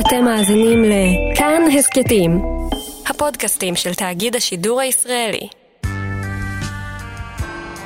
אתם 0.00 0.24
מאזינים 0.24 0.84
לכאן 0.84 1.62
הסכתים, 1.78 2.42
הפודקאסטים 3.06 3.76
של 3.76 3.94
תאגיד 3.94 4.36
השידור 4.36 4.80
הישראלי. 4.80 5.48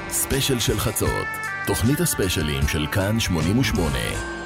ספיישל 0.08 0.58
של 0.60 0.78
חצות, 0.78 1.26
תוכנית 1.66 2.00
הספיישלים 2.00 2.68
של 2.68 2.86
כאן 2.92 3.20
88. 3.20 4.39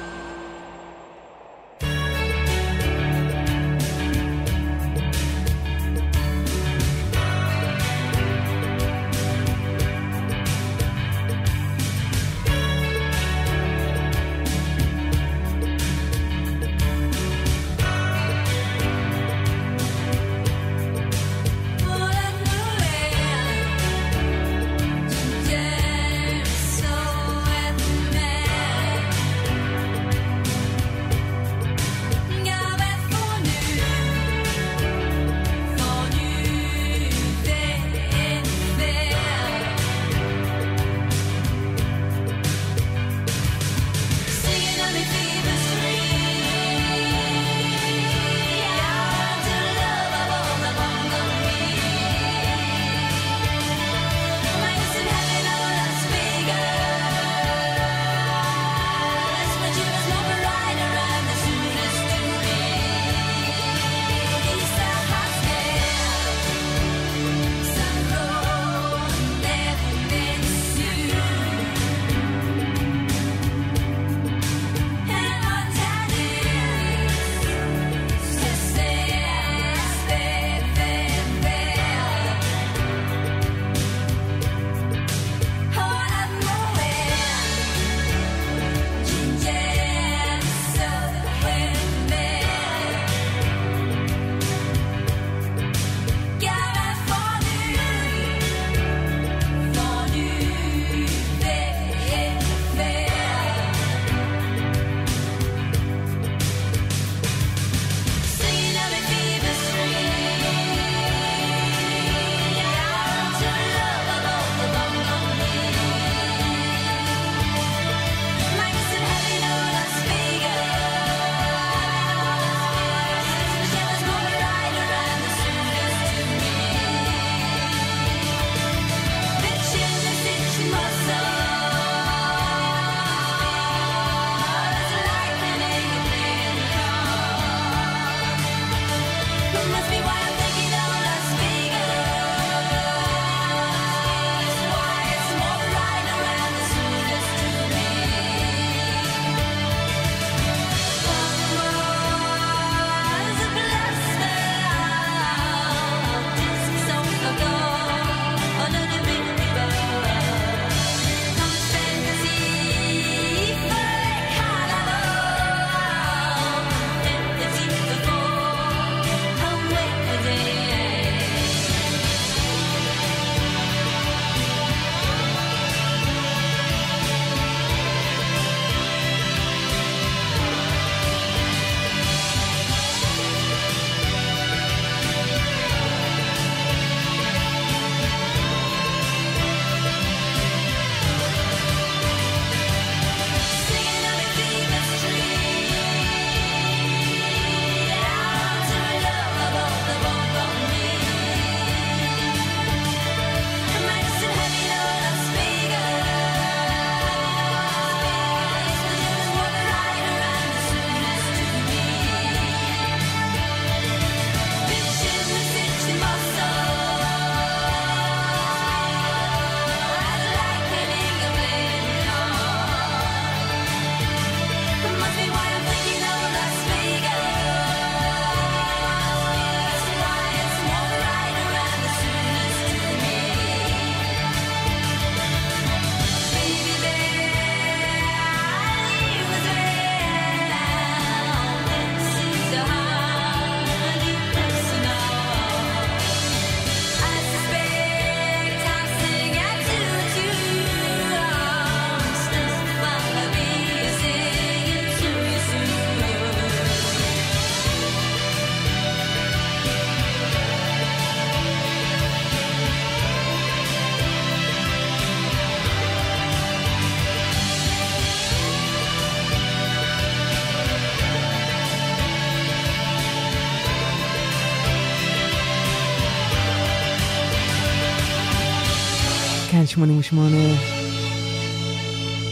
88, 279.75 280.35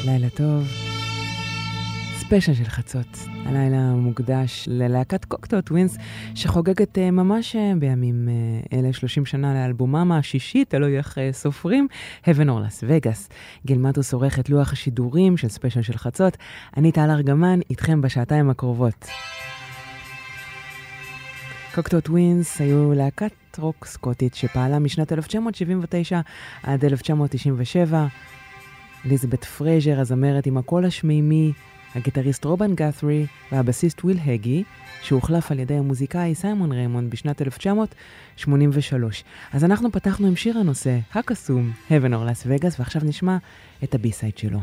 לילה 0.06 0.30
טוב. 0.30 0.68
הספיישל 2.16 2.54
של 2.54 2.64
חצות. 2.64 3.18
הלילה 3.46 3.92
מוקדש 3.92 4.66
ללהקת 4.72 5.26
Cocteau 5.26 5.62
Twins, 5.62 5.98
שחוגגת 6.36 6.98
אה, 6.98 7.12
ממש 7.12 7.56
אה, 7.56 7.80
בימים 7.80 8.28
אה, 8.28 8.76
אלה 8.78 8.94
30 8.94 9.26
שנה 9.26 9.54
לאלבומם 9.54 10.12
השישי, 10.12 10.66
תלוי 10.66 10.98
איך 10.98 11.18
סופרים, 11.32 11.88
Heaven 12.26 12.48
or 12.48 12.68
Las 12.68 12.84
Vegas. 12.84 13.34
גיל 13.66 13.86
מטוס 13.86 14.14
עורך 14.14 14.40
את 14.40 14.50
לוח 14.50 14.74
השידורים 14.74 15.38
של 15.38 15.48
ספיישל 15.48 15.82
של 15.82 15.98
חצות. 15.98 16.38
אני 16.78 16.92
טל 16.92 17.10
ארגמן, 17.10 17.60
איתכם 17.70 18.02
בשעתיים 18.02 18.50
הקרובות. 18.50 19.08
Cocteau 21.76 22.02
Twins 22.02 22.62
היו 22.62 22.94
להקת 22.94 23.43
רוק 23.60 23.86
סקוטית 23.86 24.36
שפעלה 24.36 24.80
משנת 24.80 25.14
1979 25.14 26.22
עד 26.64 26.86
1997. 26.86 28.08
אליזבת 29.06 29.44
פרייזר, 29.44 30.00
הזמרת 30.00 30.46
עם 30.46 30.58
הקול 30.58 30.86
השמימי, 30.86 31.52
הגיטריסט 31.96 32.46
רובין 32.46 32.76
גאתרי 32.76 33.26
והבסיסט 33.52 34.04
וויל 34.04 34.18
הגי, 34.26 34.64
שהוחלף 35.02 35.52
על 35.52 35.60
ידי 35.60 35.74
המוזיקאי 35.74 36.36
סיימון 36.36 36.72
ריימונד 36.72 37.12
בשנת 37.12 37.42
1983. 37.42 39.24
אז 39.54 39.64
אנחנו 39.64 39.92
פתחנו 39.92 40.28
עם 40.28 40.36
שיר 40.36 40.58
הנושא, 40.58 40.98
הקסום, 41.14 41.72
or 41.90 41.92
Las 41.92 42.46
Vegas, 42.48 42.76
ועכשיו 42.80 43.02
נשמע 43.06 43.38
את 43.84 43.96
ה 43.96 44.02
B-side 44.02 44.38
שלו. 44.38 44.60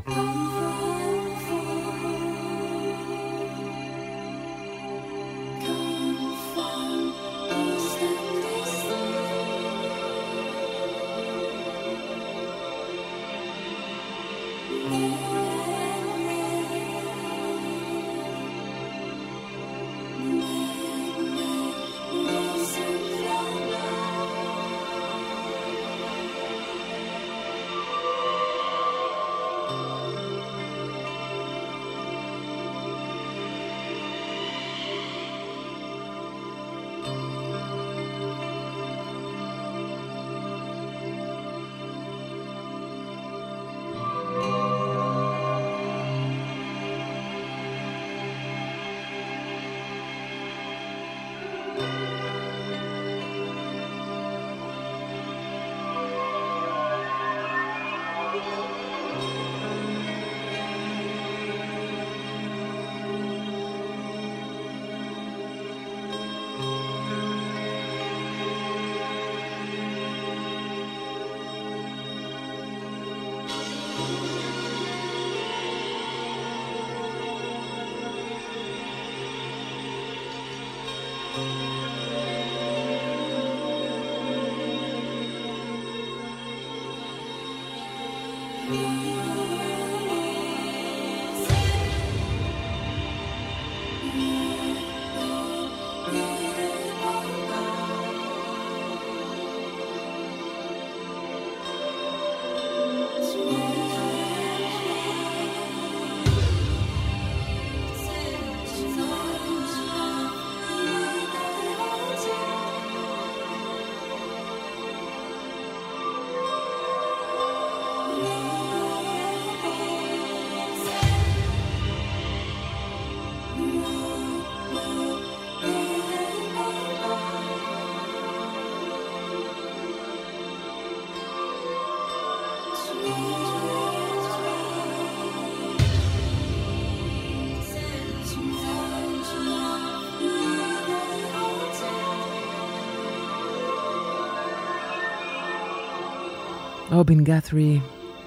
רובין 147.01 147.25
גאתרי 147.25 147.81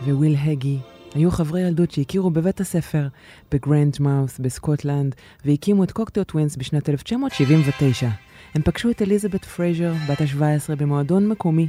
וויל 0.07 0.35
הגי 0.39 0.77
היו 1.15 1.31
חברי 1.31 1.61
ילדות 1.61 1.91
שהכירו 1.91 2.29
בבית 2.29 2.61
הספר 2.61 3.07
בגריינג'מאות' 3.51 4.39
בסקוטלנד 4.39 5.15
והקימו 5.45 5.83
את 5.83 5.91
Cocteau 5.91 6.23
Twins 6.23 6.55
בשנת 6.55 6.89
1979. 6.89 8.09
הם 8.55 8.61
פגשו 8.61 8.91
את 8.91 9.01
אליזבת 9.01 9.45
פרייזר, 9.45 9.93
בת 10.09 10.21
ה-17, 10.21 10.75
במועדון 10.75 11.27
מקומי 11.27 11.67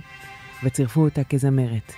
וצירפו 0.64 1.00
אותה 1.04 1.24
כזמרת. 1.24 1.92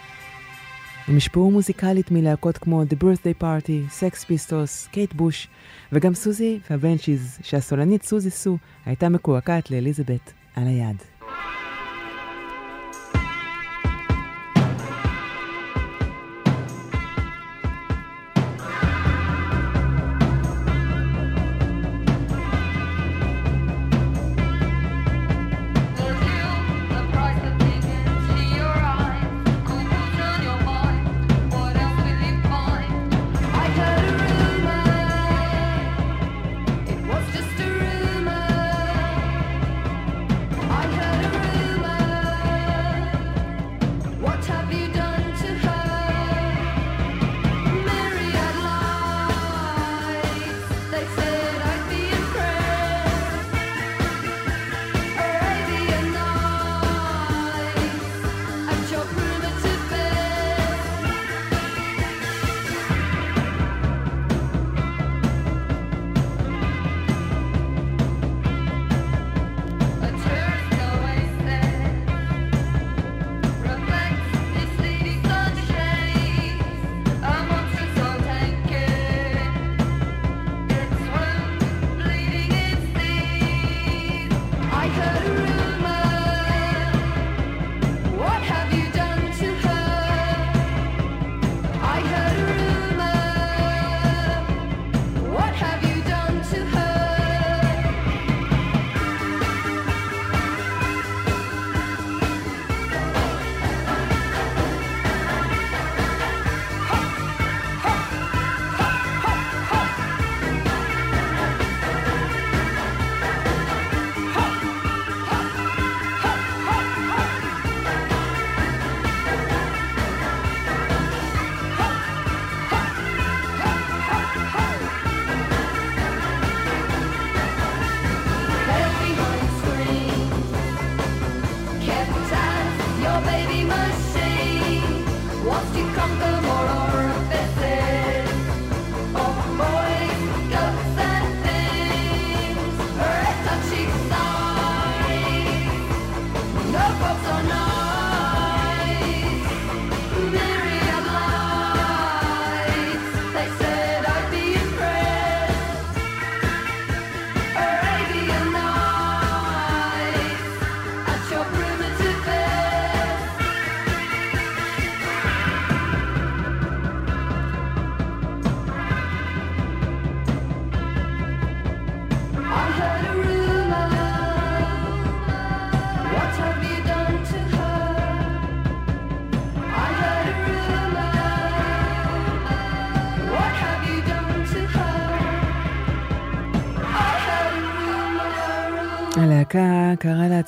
הם 1.09 1.17
הושפעו 1.17 1.51
מוזיקלית 1.51 2.11
מלהקות 2.11 2.59
כמו 2.59 2.83
The 2.83 3.03
Birthday 3.03 3.43
Party, 3.43 4.01
Sex 4.01 4.25
Pistols, 4.25 4.91
קייט 4.91 5.13
בוש, 5.13 5.49
וגם 5.93 6.15
Siouxsie 6.15 6.50
וה 6.50 6.59
Banshees, 6.71 7.39
שהסולנית 7.43 8.03
סוזי 8.03 8.31
סו 8.31 8.59
הייתה 8.87 9.09
מקועקעת 9.09 9.71
לאליזבת 9.71 10.33
על 10.57 10.67
היד. 10.67 11.16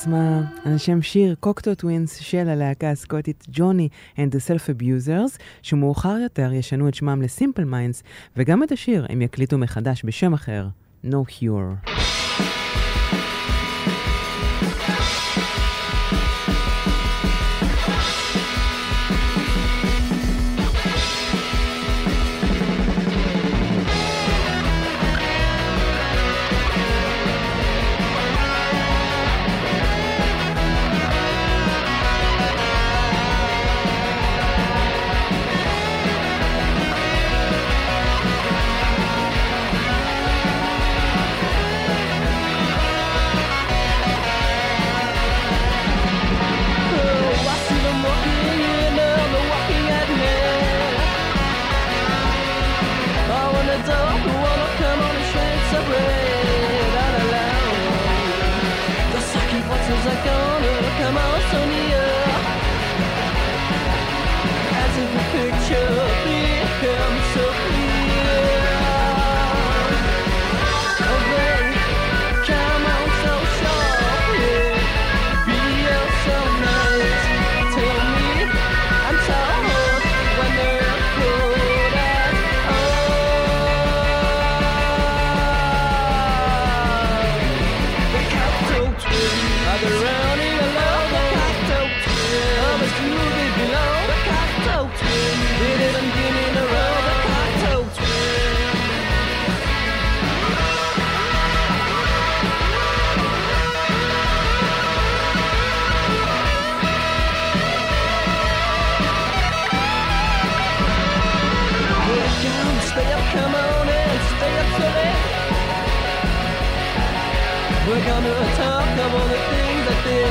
לעצמה 0.08 0.40
על 0.64 0.78
שם 0.78 1.02
שיר 1.02 1.34
Cocteau 1.40 1.74
Twins 1.74 2.16
של 2.16 2.48
הלהקה 2.48 2.90
הסקוטית 2.90 3.46
ג'וני 3.48 3.88
and 4.16 4.34
the 4.34 4.38
Self-Abusers, 4.48 5.38
שמאוחר 5.62 6.16
יותר 6.22 6.52
ישנו 6.52 6.88
את 6.88 6.94
שמם 6.94 7.22
ל 7.22 7.28
Simple 7.28 7.64
Minds, 7.64 8.02
וגם 8.36 8.62
את 8.62 8.72
השיר 8.72 9.06
הם 9.08 9.22
יקליטו 9.22 9.58
מחדש 9.58 10.02
בשם 10.04 10.34
אחר, 10.34 10.68
No 11.04 11.16
Cure. 11.28 11.97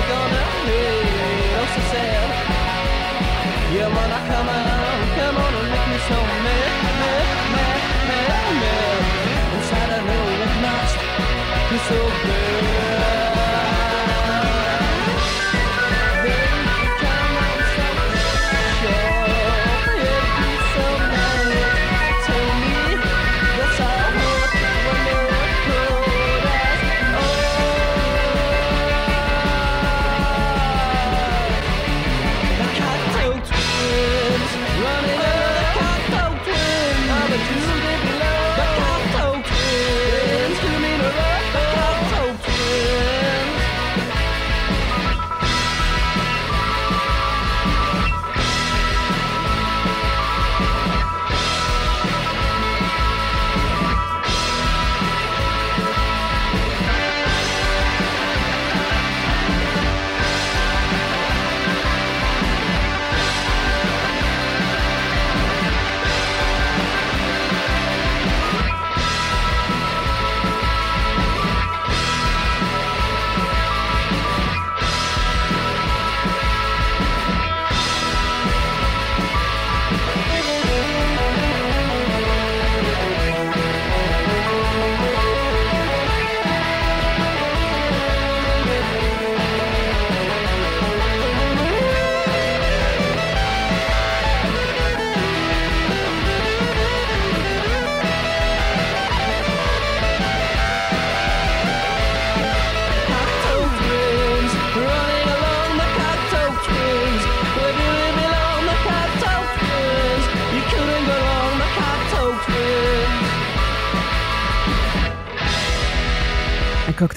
gonna 0.10 0.44
hate 0.68 1.60
oh 1.60 1.68
so 1.76 1.82
sad 1.92 2.30
Yeah 3.76 3.90
when 3.96 4.10
I 4.18 4.22
come 4.32 4.50
out, 4.58 5.08
come 5.18 5.38
on 5.44 5.54
and 5.60 5.70
make 5.74 5.88
me 5.92 6.00
so 6.10 6.18
mad, 6.46 6.72
mad, 7.02 7.28
mad, 7.54 7.80
mad, 8.10 8.48
mad 8.64 9.02
Inside 9.56 9.92
I 9.98 10.00
know 10.08 10.24
it 10.44 10.54
must 10.66 10.98
be 11.70 11.78
so 11.90 12.00
bad 12.26 12.47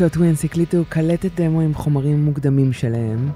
Cocteau 0.00 0.14
Twins 0.14 0.44
הקליטו 0.44 0.84
קלטת 0.88 1.40
דמו 1.40 1.60
עם 1.60 1.74
חומרים 1.74 2.24
מוקדמים 2.24 2.72
שלהם. 2.72 3.30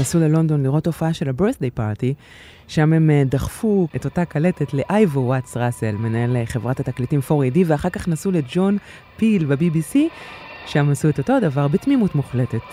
נסעו 0.00 0.20
ללונדון 0.20 0.62
לראות 0.62 0.86
הופעה 0.86 1.14
של 1.14 1.28
ה-Birthday 1.28 1.78
Party, 1.78 2.14
שם 2.68 2.92
הם 2.92 3.10
אה, 3.10 3.22
דחפו 3.26 3.88
את 3.96 4.04
אותה 4.04 4.24
קלטת 4.24 4.74
לאייבו 4.74 5.20
וואטס 5.20 5.56
ראסל, 5.56 5.92
מנהל 5.92 6.36
אה, 6.36 6.46
חברת 6.46 6.80
התקליטים 6.80 7.20
4AD, 7.28 7.58
ואחר 7.66 7.90
כך 7.90 8.08
נסעו 8.08 8.32
לג'ון 8.32 8.78
פיל 9.16 9.44
ב-BBC, 9.44 9.96
שם 10.66 10.90
עשו 10.90 11.08
את 11.08 11.18
אותו 11.18 11.32
הדבר 11.32 11.68
בתמימות 11.68 12.14
מוחלטת. 12.14 12.64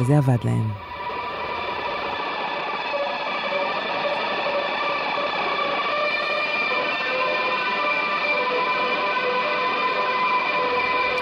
וזה 0.00 0.18
עבד 0.18 0.38
להם. 0.44 0.83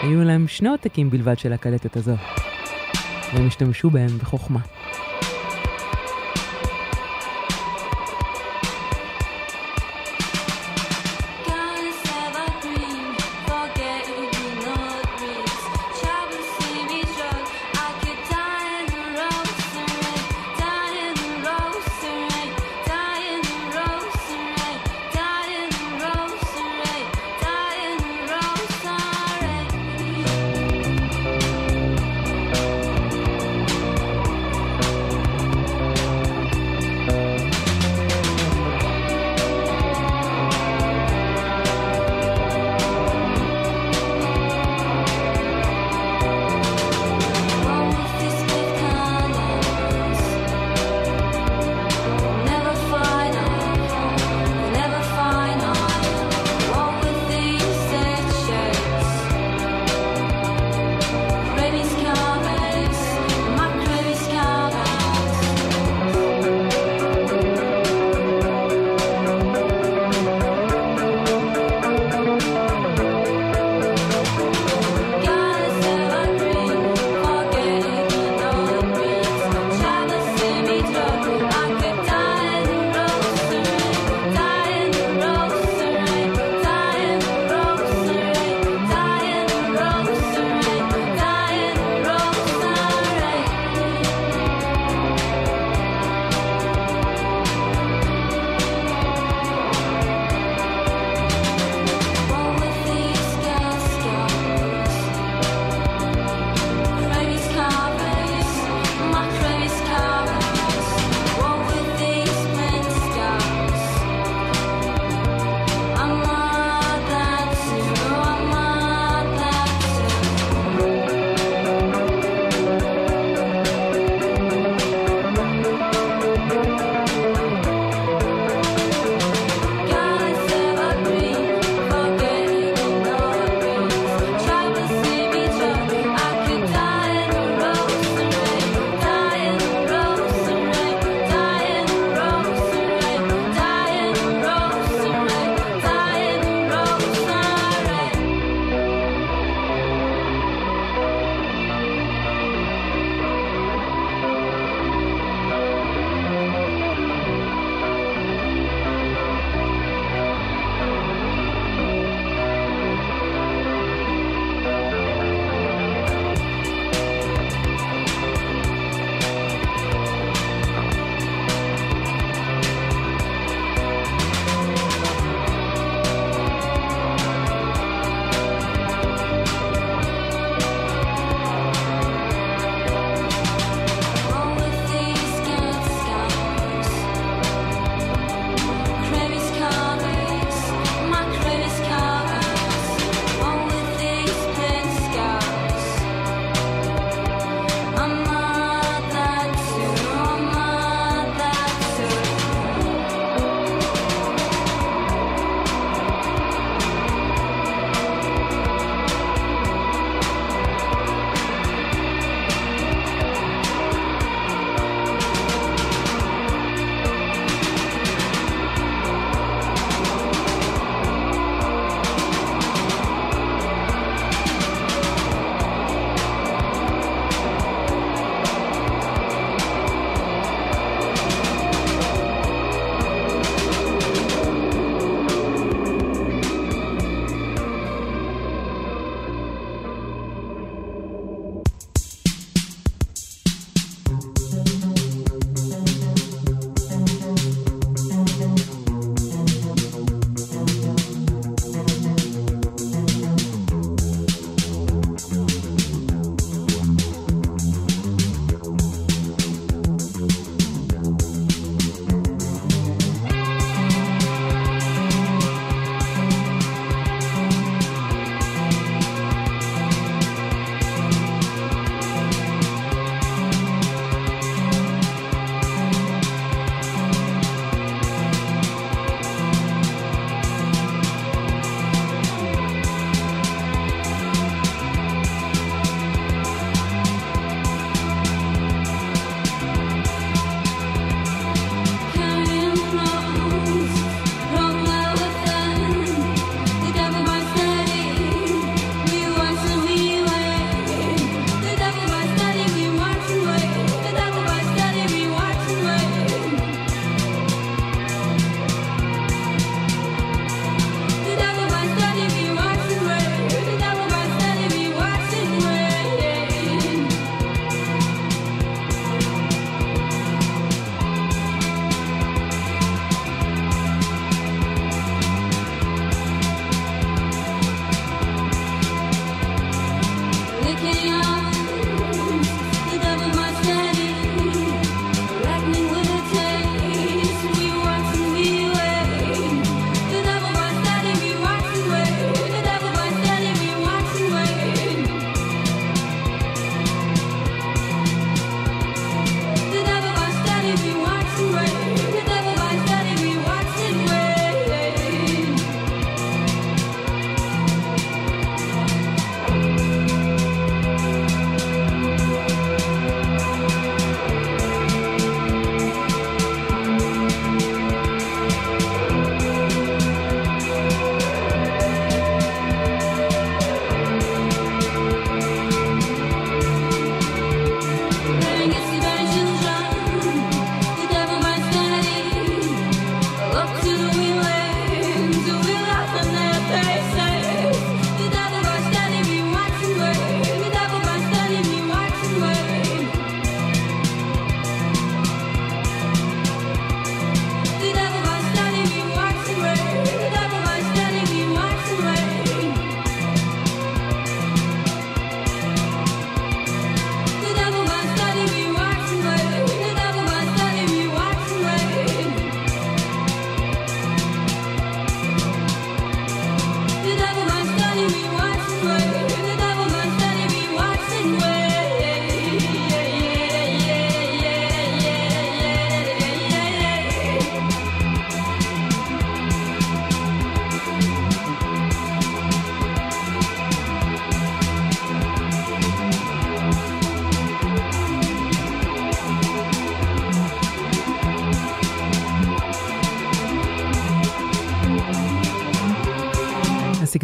היו 0.02 0.24
להם 0.24 0.48
שני 0.48 0.68
עותקים 0.68 1.10
בלבד 1.10 1.38
של 1.38 1.52
הקלטת 1.52 1.96
הזו, 1.96 2.12
והם 3.34 3.46
השתמשו 3.46 3.90
בהם 3.90 4.18
בחוכמה. 4.18 4.60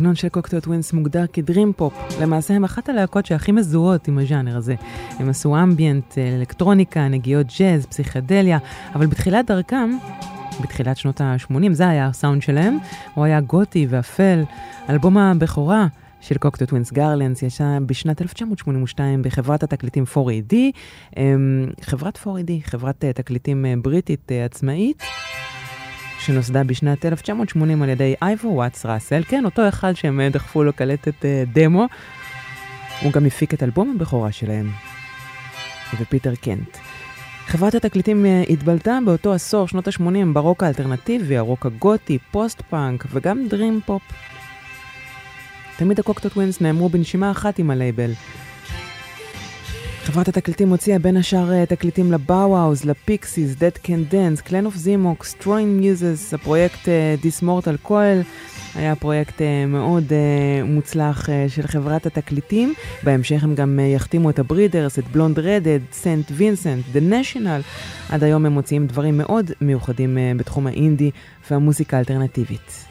הסגנון 0.08 0.14
של 0.14 0.28
Cocteau 0.28 0.60
Twins 0.60 0.92
מוגדר 0.92 1.24
כ 1.32 1.44
dream 1.44 1.72
pop. 1.76 1.94
למעשה 2.20 2.54
הם 2.54 2.64
אחת 2.64 2.88
הלהקות 2.88 3.26
שהכי 3.26 3.52
מזוהות 3.52 4.08
עם 4.08 4.18
הז'אנר 4.18 4.56
הזה. 4.56 4.74
הם 5.18 5.28
עשו 5.28 5.56
אמביאנט, 5.62 6.18
אלקטרוניקה, 6.18 7.08
נגיעות 7.08 7.46
ג'אז, 7.58 7.86
פסיכדליה, 7.86 8.58
אבל 8.94 9.06
בתחילת 9.06 9.46
דרכם, 9.46 9.90
בתחילת 10.62 10.96
שנות 10.96 11.20
ה-80, 11.20 11.72
זה 11.72 11.88
היה 11.88 12.06
הסאונד 12.06 12.42
שלהם, 12.42 12.78
הוא 13.14 13.24
היה 13.24 13.40
גותי 13.40 13.86
ואפל. 13.90 14.42
אלבום 14.88 15.18
הבכורה 15.18 15.86
של 16.20 16.38
Cocteau 16.38 16.66
Twins 16.66 16.92
Garlands 16.92 17.42
יצא 17.42 17.78
בשנת 17.86 18.22
1982 18.22 19.22
בחברת 19.22 19.62
התקליטים 19.62 20.04
4AD, 20.14 20.54
אמ, 21.16 21.66
חברת 21.80 22.18
4AD, 22.18 22.50
חברת 22.62 23.04
אה, 23.04 23.12
תקליטים 23.12 23.66
אה, 23.66 23.74
בריטית 23.82 24.32
אה, 24.32 24.44
עצמאית. 24.44 25.02
שנוסדה 26.18 26.64
בשנת 26.64 27.04
1980 27.04 27.82
על 27.82 27.88
ידי 27.88 28.14
אייבו 28.22 28.48
וואטס 28.48 28.86
ראסל, 28.86 29.22
כן, 29.28 29.44
אותו 29.44 29.68
אחד 29.68 29.92
שהם 29.96 30.20
דחפו 30.32 30.64
לו 30.64 30.72
קלטת 30.72 31.24
דמו. 31.52 31.86
הוא 33.02 33.12
גם 33.12 33.26
הפיק 33.26 33.54
את 33.54 33.62
אלבום 33.62 33.94
הבכורה 33.96 34.32
שלהם, 34.32 34.70
ופיטר 36.00 36.34
קנט. 36.34 36.76
חברת 37.46 37.74
התקליטים 37.74 38.26
התבלטה 38.48 38.98
באותו 39.06 39.32
עשור, 39.32 39.68
שנות 39.68 39.88
ה-80, 39.88 40.32
ברוק 40.32 40.62
האלטרנטיבי, 40.62 41.36
הרוק 41.36 41.66
הגותי, 41.66 42.18
פוסט-פאנק 42.30 43.04
וגם 43.10 43.48
dream 43.48 43.80
pop. 43.86 44.02
תמיד 45.76 46.00
ה 46.00 46.04
Cocteau 46.04 46.28
Twins 46.28 46.60
נאמרו 46.60 46.88
בנשימה 46.88 47.30
אחת 47.30 47.58
עם 47.58 47.70
הלייבל. 47.70 48.10
חברת 50.08 50.28
התקליטים 50.28 50.68
הוציאה 50.68 50.98
בין 50.98 51.16
השאר 51.16 51.52
אה, 51.52 51.66
תקליטים 51.66 52.12
ל 52.12 52.20
Bauhaus, 52.20 52.84
ל 52.84 52.93
Pixies, 52.93 53.54
Dead 53.54 53.86
Can 53.86 54.12
Dance, 54.12 54.42
Clan 54.42 54.66
of 54.66 54.76
Xymox, 54.76 55.24
Throwing 55.24 55.82
Muses, 55.82 56.34
הפרויקט 56.34 56.88
דיסמורטל 57.22 57.74
uh, 57.74 57.78
קואל. 57.78 58.22
היה 58.74 58.96
פרויקט 58.96 59.38
uh, 59.38 59.42
מאוד 59.68 60.12
מוצלח 60.64 61.28
של 61.48 61.66
חברת 61.66 62.06
התקליטים. 62.06 62.74
בהמשך 63.02 63.44
הם 63.44 63.54
גם 63.54 63.80
יחתימו 63.94 64.30
את 64.30 64.38
הברידרס, 64.38 64.98
את 64.98 65.04
בלונד 65.08 65.38
רדד, 65.38 65.80
סנט 65.92 66.26
וינסנט, 66.32 66.84
The 66.94 67.12
National. 67.12 67.62
עד 68.08 68.24
היום 68.24 68.46
הם 68.46 68.52
מוציאים 68.52 68.86
דברים 68.86 69.18
מאוד 69.18 69.50
מיוחדים 69.60 70.18
בתחום 70.36 70.66
האינדי 70.66 71.10
והמוזיקה 71.50 71.96
האלטרנטיבית. 71.96 72.87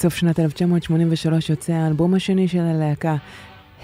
בסוף 0.00 0.14
שנת 0.14 0.40
1983 0.40 1.50
יוצא 1.50 1.72
האלבום 1.72 2.14
השני 2.14 2.48
של 2.48 2.60
הלהקה, 2.60 3.16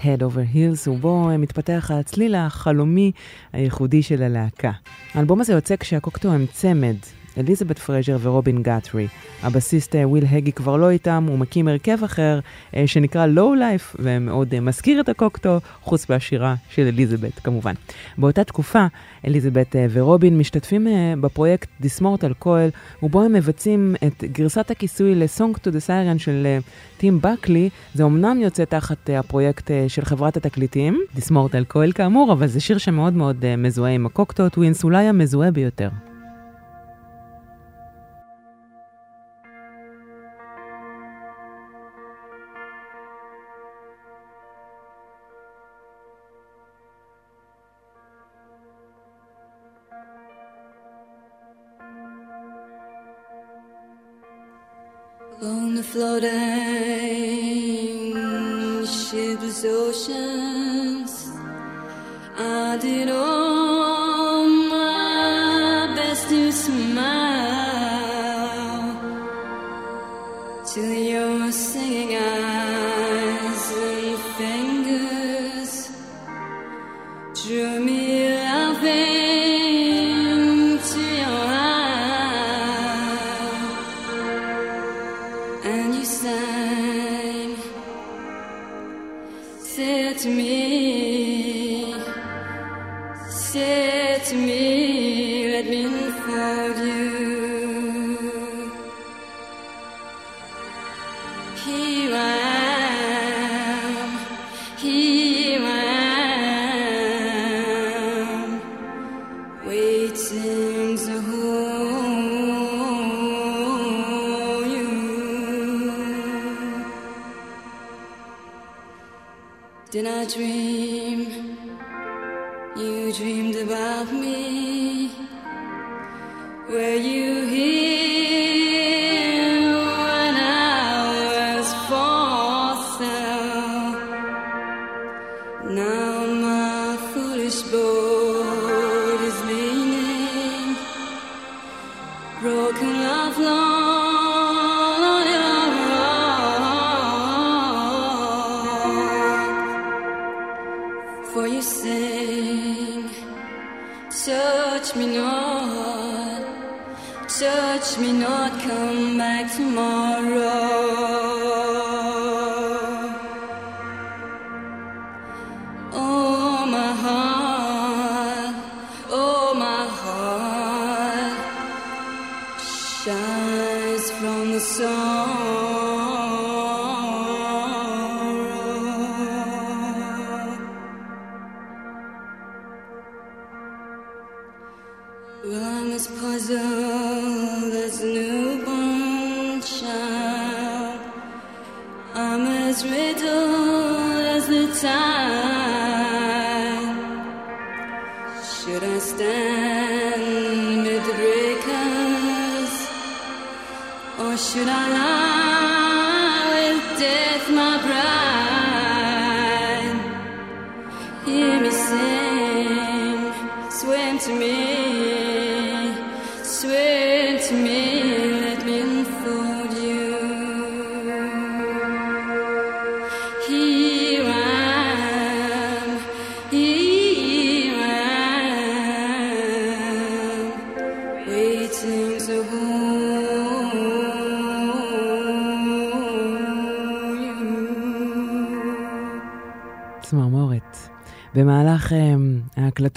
Head 0.01 0.19
Over 0.19 0.55
Heels, 0.55 0.89
ובו 0.89 1.29
מתפתח 1.39 1.91
הצליל 1.93 2.35
החלומי 2.35 3.11
הייחודי 3.53 4.03
של 4.03 4.23
הלהקה. 4.23 4.71
האלבום 5.13 5.41
הזה 5.41 5.53
יוצא 5.53 5.75
כשה 5.75 5.98
Cocteau 5.98 6.31
הם 6.31 6.45
צמד. 6.53 6.95
אליזבת 7.37 7.79
פרייזר 7.79 8.17
ורובין 8.21 8.63
גאתרי. 8.63 9.07
הבסיסט 9.43 9.95
וויל 10.03 10.23
הגי 10.29 10.51
כבר 10.51 10.77
לא 10.77 10.89
איתם, 10.89 11.25
הוא 11.27 11.39
מקים 11.39 11.67
הרכב 11.67 12.03
אחר 12.03 12.39
שנקרא 12.85 13.25
Lowlife, 13.25 13.95
ומאוד 13.99 14.59
מזכיר 14.59 15.01
את 15.01 15.09
ה 15.09 15.15
Cocteau, 15.15 15.59
חוץ 15.81 16.09
מהשירה 16.09 16.55
של 16.69 16.81
אליזבת 16.81 17.39
כמובן. 17.39 17.73
באותה 18.17 18.43
תקופה, 18.43 18.85
אליזבת 19.27 19.75
ורובין 19.91 20.37
משתתפים 20.37 20.87
בפרויקט 21.21 21.69
This 21.81 22.02
Mortal 22.02 22.33
Coil, 22.33 22.69
ובו 23.03 23.23
הם 23.23 23.33
מבצעים 23.33 23.95
את 24.07 24.23
גרסת 24.23 24.71
הכיסוי 24.71 25.15
ל-Song 25.15 25.57
to 25.57 25.69
the 25.69 25.87
Siren 25.87 26.17
של 26.17 26.57
טים 26.97 27.19
בקלי. 27.21 27.69
זה 27.93 28.03
אמנם 28.03 28.41
יוצא 28.41 28.65
תחת 28.65 29.09
הפרויקט 29.09 29.71
של 29.87 30.05
חברת 30.05 30.37
התקליטים, 30.37 31.01
This 31.15 31.34
Mortal 31.34 31.63
Coil 31.63 31.91
כאמור, 31.91 32.33
אבל 32.33 32.47
זה 32.47 32.59
שיר 32.59 32.77
שמאוד 32.77 33.13
מאוד 33.13 33.55
מזוהה 33.57 33.91
עם 33.91 34.05
ה 34.05 34.11
Cocteau 34.11 34.49
Twins, 34.49 34.83
אולי 34.83 35.05
המזוהה 35.05 35.51
ביותר. 35.51 35.89
Floating 56.07 56.35
shipless 58.85 59.65
oceans, 59.65 61.11
I 62.37 62.77
did 62.77 63.09
all 63.09 64.45
my 64.69 65.93
best 65.97 66.29
to 66.29 66.51
smile. 66.51 67.57
Till 70.73 70.93
your 71.13 71.51
singing 71.51 72.15
eyes 72.15 73.71
and 73.89 74.17
fingers 74.39 75.71
drew 77.41 77.79
me 77.87 77.96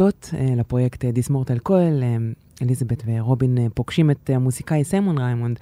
ההקלטות 0.01 0.35
אה, 0.35 0.55
לפרויקט 0.57 1.05
אה, 1.05 1.11
This 1.11 1.30
Mortal 1.30 1.59
Coil, 1.59 2.03
אה, 2.03 2.17
אליזבת 2.63 3.03
ורובין 3.07 3.59
אה, 3.59 3.67
פוגשים 3.75 4.11
את 4.11 4.31
המוסיקאי 4.31 4.85
סיימון 4.85 5.19
ריימונד, 5.19 5.59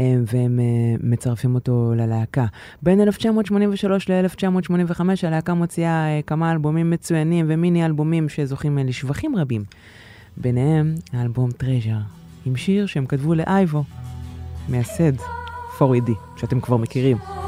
אה, 0.00 0.14
והם 0.32 0.60
אה, 0.60 0.96
מצרפים 1.00 1.54
אותו 1.54 1.92
ללהקה. 1.96 2.46
בין 2.82 3.00
1983 3.00 4.10
ל-1985 4.10 5.00
הלהקה 5.22 5.54
מוציאה 5.54 6.06
אה, 6.06 6.20
כמה 6.26 6.52
אלבומים 6.52 6.90
מצוינים 6.90 7.46
ומיני 7.48 7.84
אלבומים 7.84 8.28
שזוכים 8.28 8.78
אה, 8.78 8.84
לשבחים 8.84 9.36
רבים. 9.36 9.64
ביניהם 10.36 10.94
האלבום 11.12 11.50
Treasure, 11.50 11.98
עם 12.46 12.56
שיר 12.56 12.86
שהם 12.86 13.06
כתבו 13.06 13.34
לאייבו, 13.34 13.84
מייסד 14.68 15.12
4AD, 15.78 16.10
שאתם 16.36 16.60
כבר 16.60 16.76
מכירים. 16.76 17.43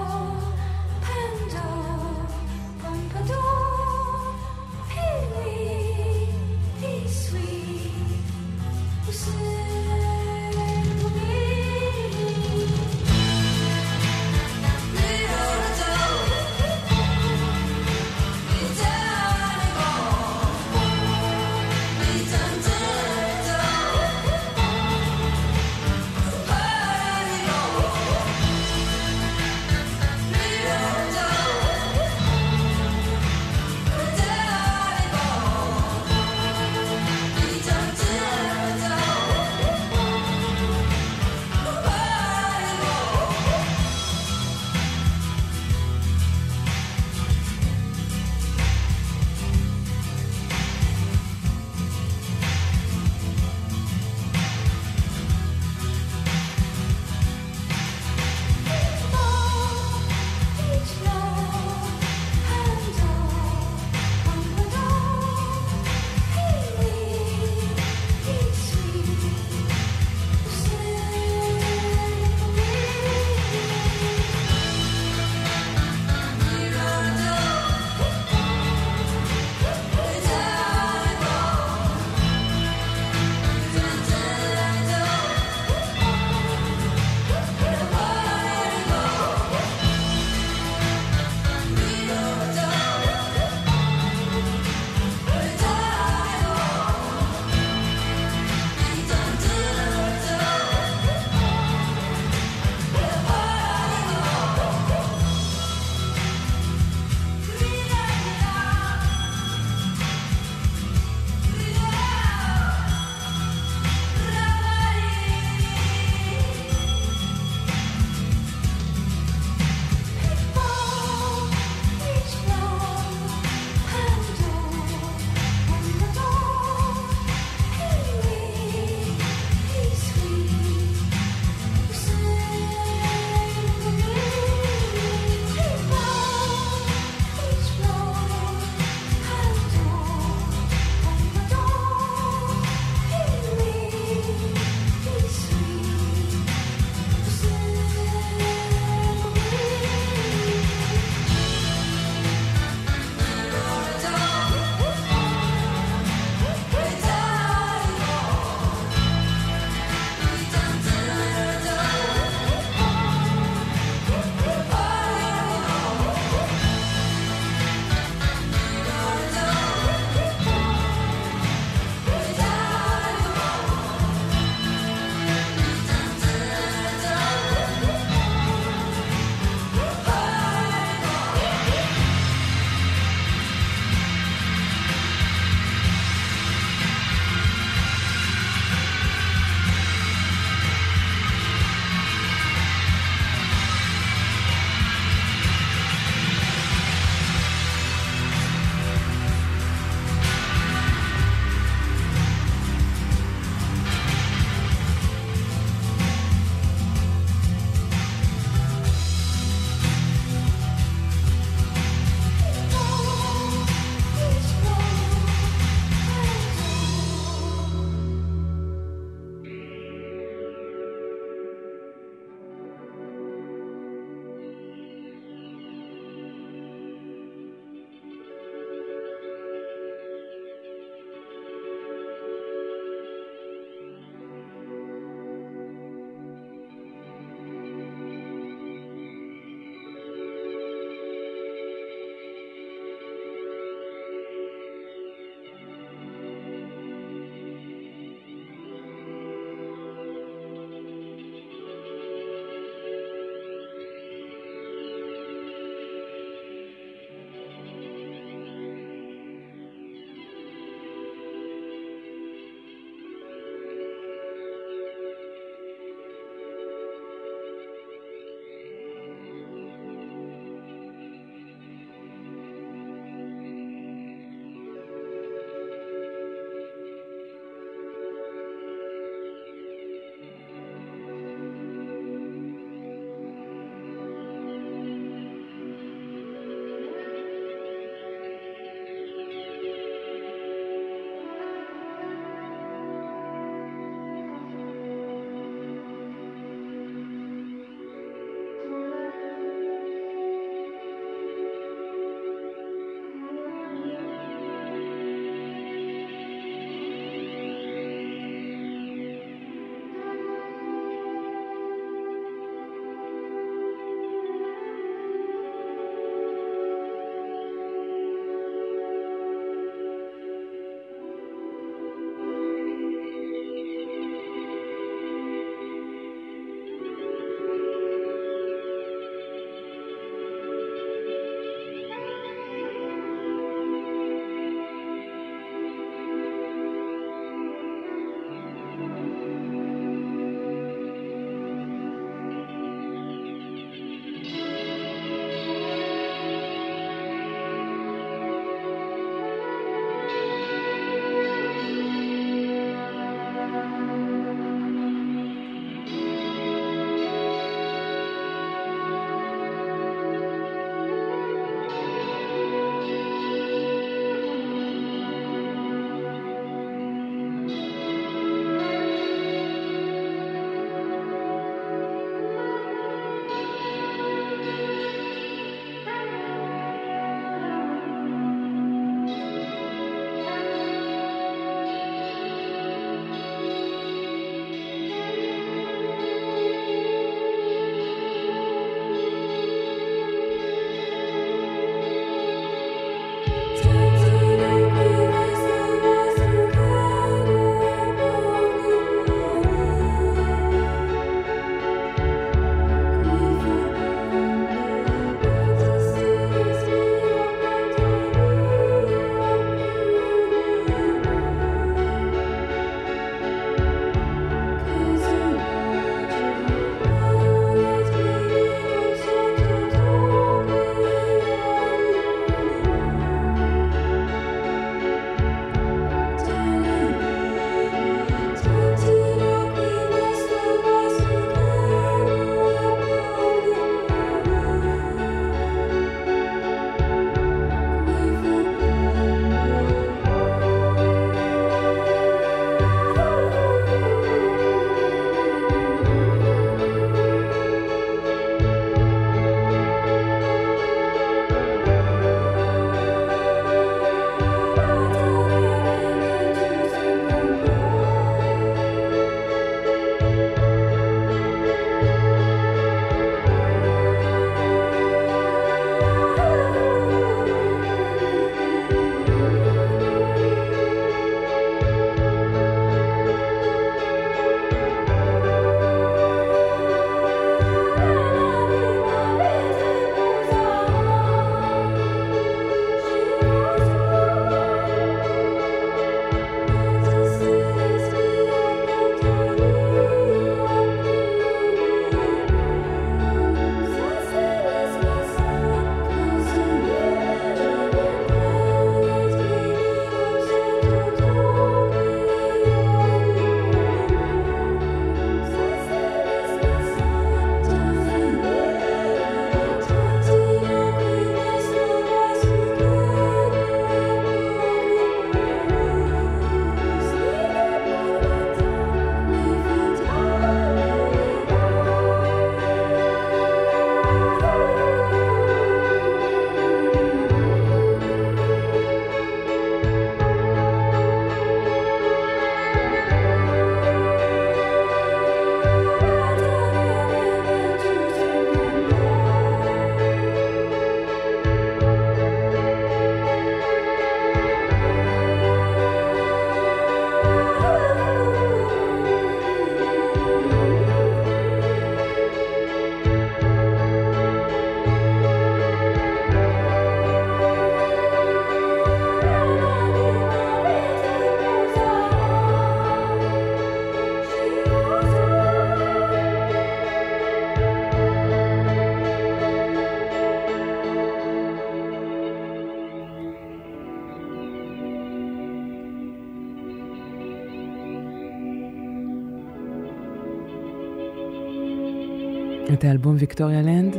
האלבום 582.66 582.96
Victorialand. 582.98 583.76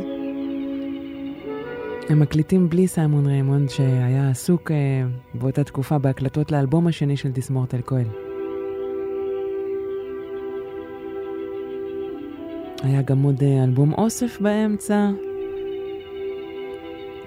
הם 2.08 2.20
מקליטים 2.20 2.68
בלי 2.68 2.88
סיימון 2.88 3.26
ריימונד 3.26 3.70
שהיה 3.70 4.30
עסוק 4.30 4.70
אה, 4.70 4.76
באותה 5.34 5.64
תקופה 5.64 5.98
בהקלטות 5.98 6.52
לאלבום 6.52 6.86
השני 6.86 7.16
של 7.16 7.32
This 7.32 7.49
Mortal 7.49 7.74
Coil. 7.74 8.06
היה 12.82 13.02
גם 13.02 13.22
עוד 13.22 13.42
אה, 13.42 13.64
אלבום 13.64 13.92
אוסף 13.92 14.40
באמצע, 14.40 15.10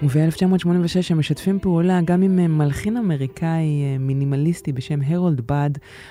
וב-1986 0.02 1.10
הם 1.10 1.18
משתפים 1.18 1.58
פעולה 1.58 2.00
גם 2.04 2.22
עם 2.22 2.38
אה, 2.38 2.48
מלחין 2.48 2.96
אמריקאי 2.96 3.82
אה, 3.82 3.96
מינימליסטי 3.98 4.72
בשם 4.72 5.00
הרולד 5.06 5.40
באד, 5.40 5.70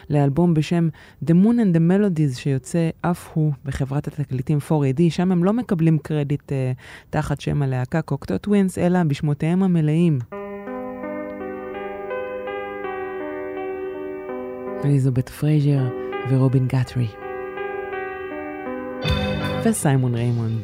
לאלבום 0.09 0.53
בשם 0.53 0.89
The 1.25 1.33
Moon 1.43 1.55
and 1.55 1.75
the 1.75 1.79
Melodies, 1.79 2.39
שיוצא 2.39 2.89
אף 3.01 3.29
הוא 3.33 3.51
בחברת 3.65 4.07
התקליטים 4.07 4.57
4AD, 4.69 5.01
שם 5.09 5.31
הם 5.31 5.43
לא 5.43 5.53
מקבלים 5.53 5.97
קרדיט 5.97 6.51
אה, 6.51 6.53
תחת 7.09 7.41
שם 7.41 7.61
הלהקה 7.61 8.01
Cocteau 8.01 8.37
Twins, 8.37 8.77
אלא 8.77 9.03
בשמותיהם 9.03 9.63
המלאים. 9.63 10.19
אליזבת 14.85 15.29
פרייזר 15.29 15.83
ורובין 16.29 16.67
גאתרי. 16.67 17.07
וסיימון 19.65 20.15
ריימונד. 20.15 20.61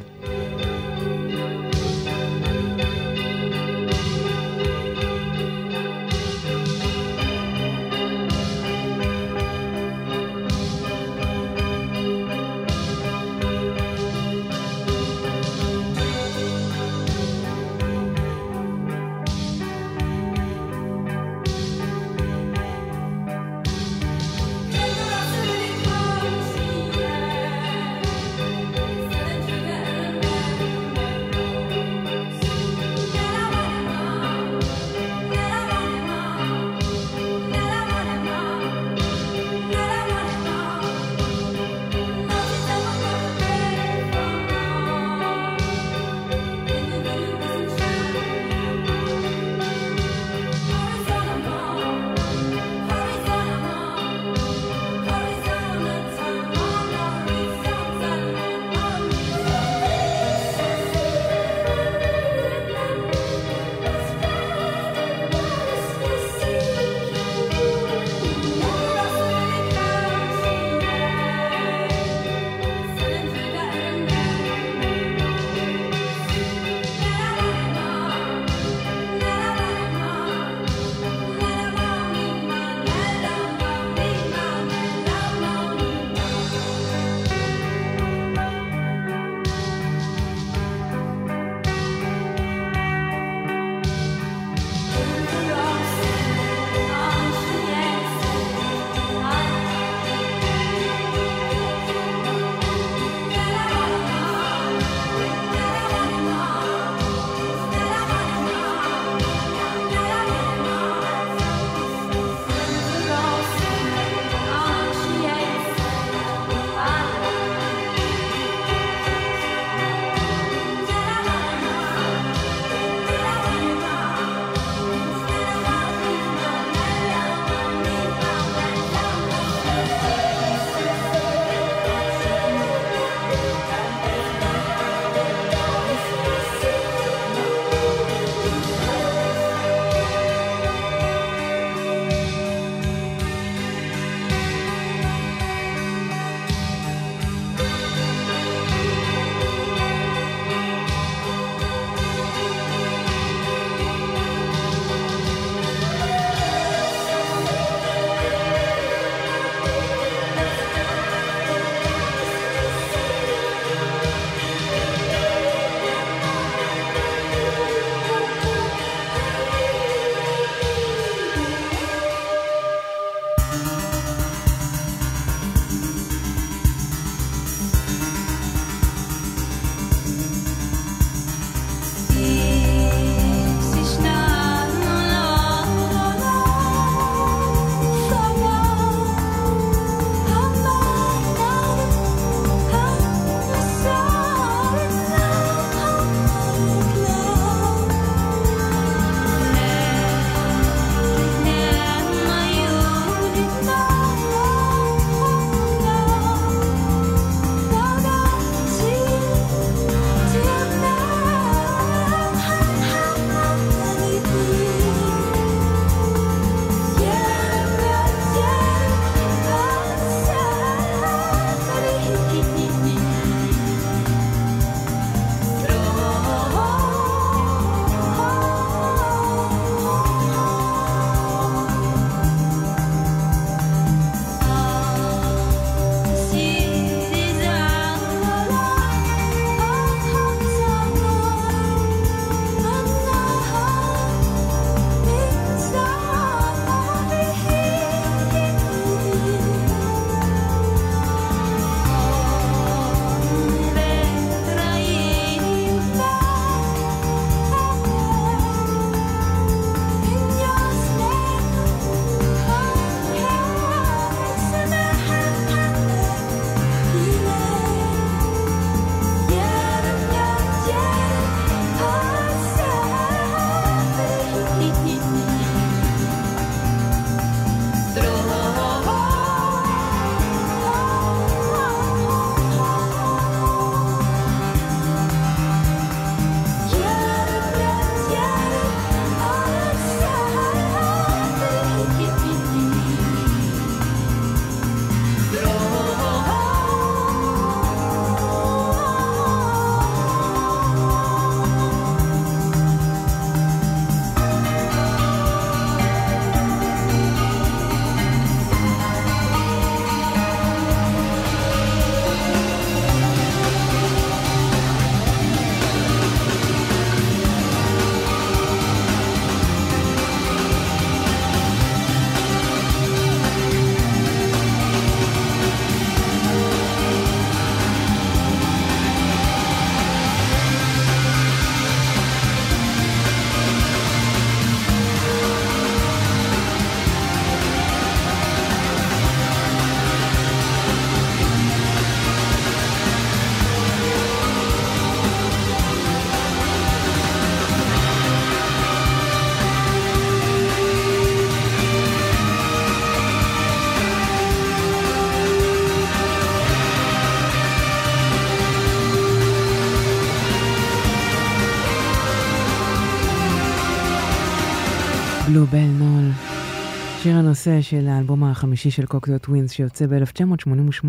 הנושא 367.28 367.62
של 367.62 367.88
האלבום 367.88 368.24
החמישי 368.24 368.72
של 368.72 368.86
קוקטו 368.86 369.20
טווינס 369.20 369.52
שיוצא 369.52 369.86
ב-1988. 369.88 370.88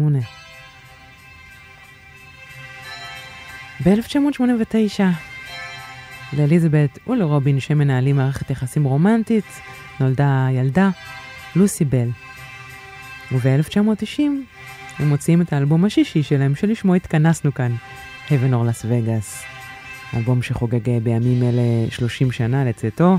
ב-1989 3.85 5.01
לאליזבת 6.33 6.99
ולרובין 7.07 7.61
שמנהלים 7.61 8.17
מערכת 8.17 8.51
יחסים 8.51 8.85
רומנטית 8.85 9.45
נולדה 10.01 10.49
ילדה, 10.53 10.91
לוסי 11.57 11.85
בל. 11.85 12.09
וב-1990 13.33 14.21
הם 14.99 15.09
מוציאים 15.09 15.43
את 15.43 15.53
האלבום 15.53 15.85
השישי 15.85 16.23
שלהם 16.23 16.55
שלשמו 16.55 16.95
התכנסנו 16.95 17.55
כאן, 17.55 17.75
Heaven 18.29 18.53
or 18.53 18.69
Las 18.71 18.85
Vegas. 18.85 19.47
אלבום 20.17 20.43
שחוגג 20.43 20.99
בימים 21.03 21.43
אלה 21.43 21.91
30 21.91 22.33
שנה 22.33 22.65
לצאתו, 22.65 23.17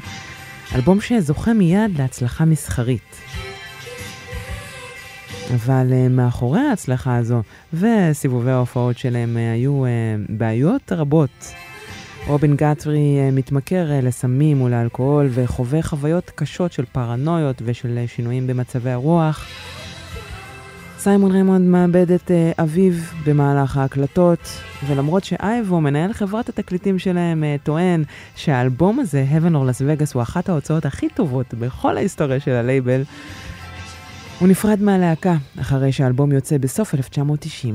אלבום 0.75 1.01
שזוכה 1.01 1.53
מיד 1.53 1.97
להצלחה 1.97 2.45
מסחרית. 2.45 3.15
אבל 5.55 5.87
אה, 5.89 6.09
מאחורי 6.09 6.59
ההצלחה 6.59 7.15
הזו 7.15 7.41
וסיבובי 7.73 8.51
ההופעות 8.51 8.97
שלהם 8.97 9.37
אה, 9.37 9.53
היו 9.53 9.85
אה, 9.85 9.87
בעיות 10.29 10.91
רבות. 10.91 11.53
רובין 12.27 12.55
גטרי 12.55 13.31
מתמכר 13.31 13.85
לסמים 14.03 14.61
ולאלכוהול 14.61 15.29
וחווה 15.31 15.81
חוויות 15.81 16.31
קשות 16.35 16.71
של 16.71 16.85
פרנויות 16.85 17.61
ושל 17.65 17.99
שינויים 18.07 18.47
במצבי 18.47 18.89
הרוח. 18.89 19.47
סיימון 21.01 21.31
ריימונד 21.31 21.67
מאבד 21.67 22.11
את 22.11 22.31
אה, 22.31 22.61
אביו 22.61 22.93
במהלך 23.25 23.77
ההקלטות, 23.77 24.39
ולמרות 24.87 25.23
שאייבו, 25.23 25.81
מנהל 25.81 26.13
חברת 26.13 26.49
התקליטים 26.49 26.99
שלהם, 26.99 27.43
אה, 27.43 27.65
טוען 27.65 28.03
שהאלבום 28.35 28.99
הזה, 28.99 29.25
Heaven 29.31 29.51
or 29.51 29.69
Las 29.69 29.81
Vegas, 29.81 30.11
הוא 30.13 30.21
אחת 30.21 30.49
ההוצאות 30.49 30.85
הכי 30.85 31.09
טובות 31.09 31.53
בכל 31.53 31.97
ההיסטוריה 31.97 32.39
של 32.39 32.51
הלייבל, 32.51 33.01
הוא 34.39 34.47
נפרד 34.47 34.81
מהלהקה 34.81 35.35
אחרי 35.61 35.91
שהאלבום 35.91 36.31
יוצא 36.31 36.57
בסוף 36.57 36.95
1990. 36.95 37.73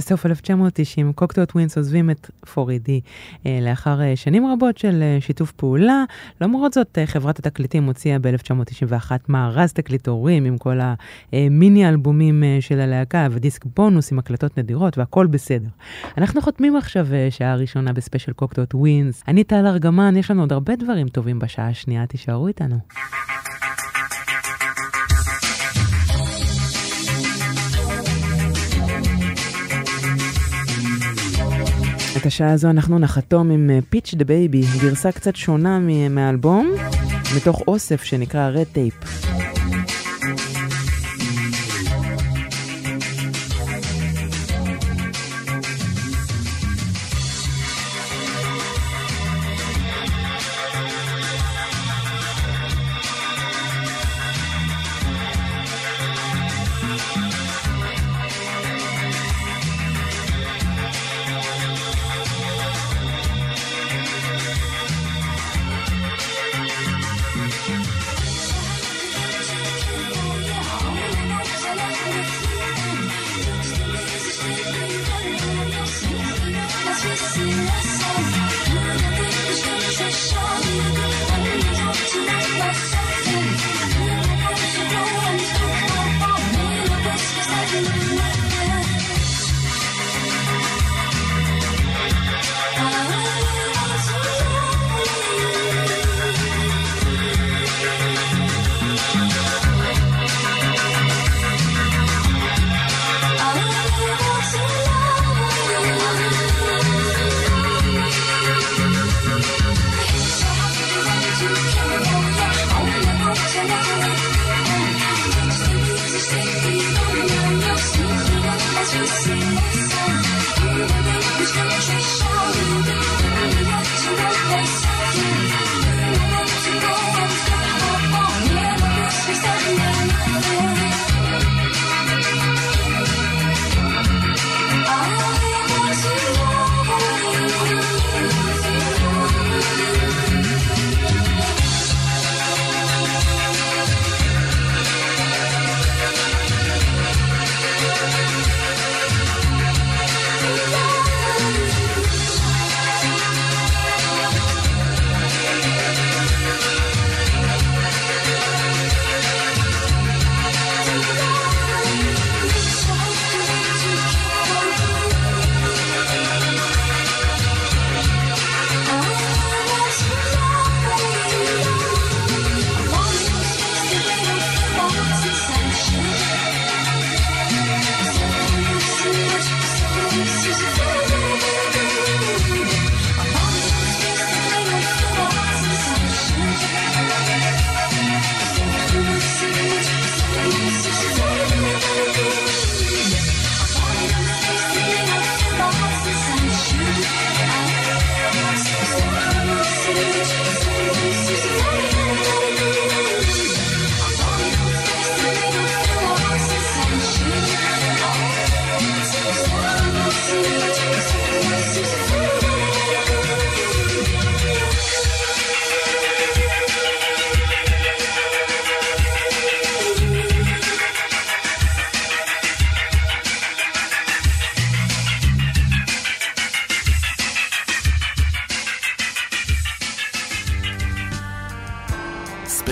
בסוף 0.00 0.26
1990 0.26 1.12
Cocteau 1.12 1.46
Twins 1.46 1.76
עוזבים 1.76 2.10
את 2.10 2.30
4AD 2.46 2.90
אה, 3.46 3.58
לאחר 3.62 4.02
אה, 4.02 4.16
שנים 4.16 4.46
רבות 4.46 4.78
של 4.78 5.02
אה, 5.02 5.20
שיתוף 5.20 5.52
פעולה. 5.52 6.04
למרות 6.40 6.72
זאת, 6.72 6.98
חברת 7.06 7.38
התקליטים 7.38 7.84
הוציאה 7.84 8.18
ב-1991 8.18 9.10
מארז 9.28 9.72
תקליטורים 9.72 10.44
עם 10.44 10.58
כל 10.58 10.78
המיני 11.32 11.88
אלבומים 11.88 12.44
של 12.60 12.80
הלהקה 12.80 13.28
ודיסק 13.30 13.64
בונוס 13.76 14.12
עם 14.12 14.18
הקלטות 14.18 14.58
נדירות 14.58 14.98
והכל 14.98 15.26
בסדר. 15.26 15.68
אנחנו 16.18 16.42
חותמים 16.42 16.76
עכשיו 16.76 17.06
שעה 17.30 17.54
ראשונה 17.54 17.92
בספיישל 17.92 18.32
Cocteau 18.32 18.66
Twins. 18.66 19.22
אני 19.28 19.44
טל 19.44 19.66
ארגמן, 19.66 20.16
יש 20.16 20.30
לנו 20.30 20.42
עוד 20.42 20.52
הרבה 20.52 20.76
דברים 20.76 21.08
טובים 21.08 21.38
בשעה 21.38 21.68
השנייה, 21.68 22.06
תישארו 22.06 22.48
איתנו. 22.48 22.76
את 32.16 32.26
השעה 32.26 32.52
הזו 32.52 32.70
אנחנו 32.70 32.98
נחתום 32.98 33.50
עם 33.50 33.70
Pitch 33.90 34.14
the 34.14 34.24
Baby, 34.24 34.62
גרסה 34.82 35.12
קצת 35.12 35.36
שונה 35.36 35.78
מהאלבום, 36.10 36.72
מתוך 37.36 37.62
אוסף 37.68 38.02
שנקרא 38.02 38.48
Red 38.48 38.66
Tape. 38.72 38.94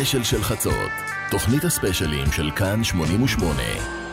ספיישל 0.09 0.24
של 0.24 0.42
חצות, 0.42 0.90
תוכנית 1.30 1.64
הספיישלים 1.64 2.32
של 2.32 2.50
כאן 2.56 2.84
88. 2.84 4.07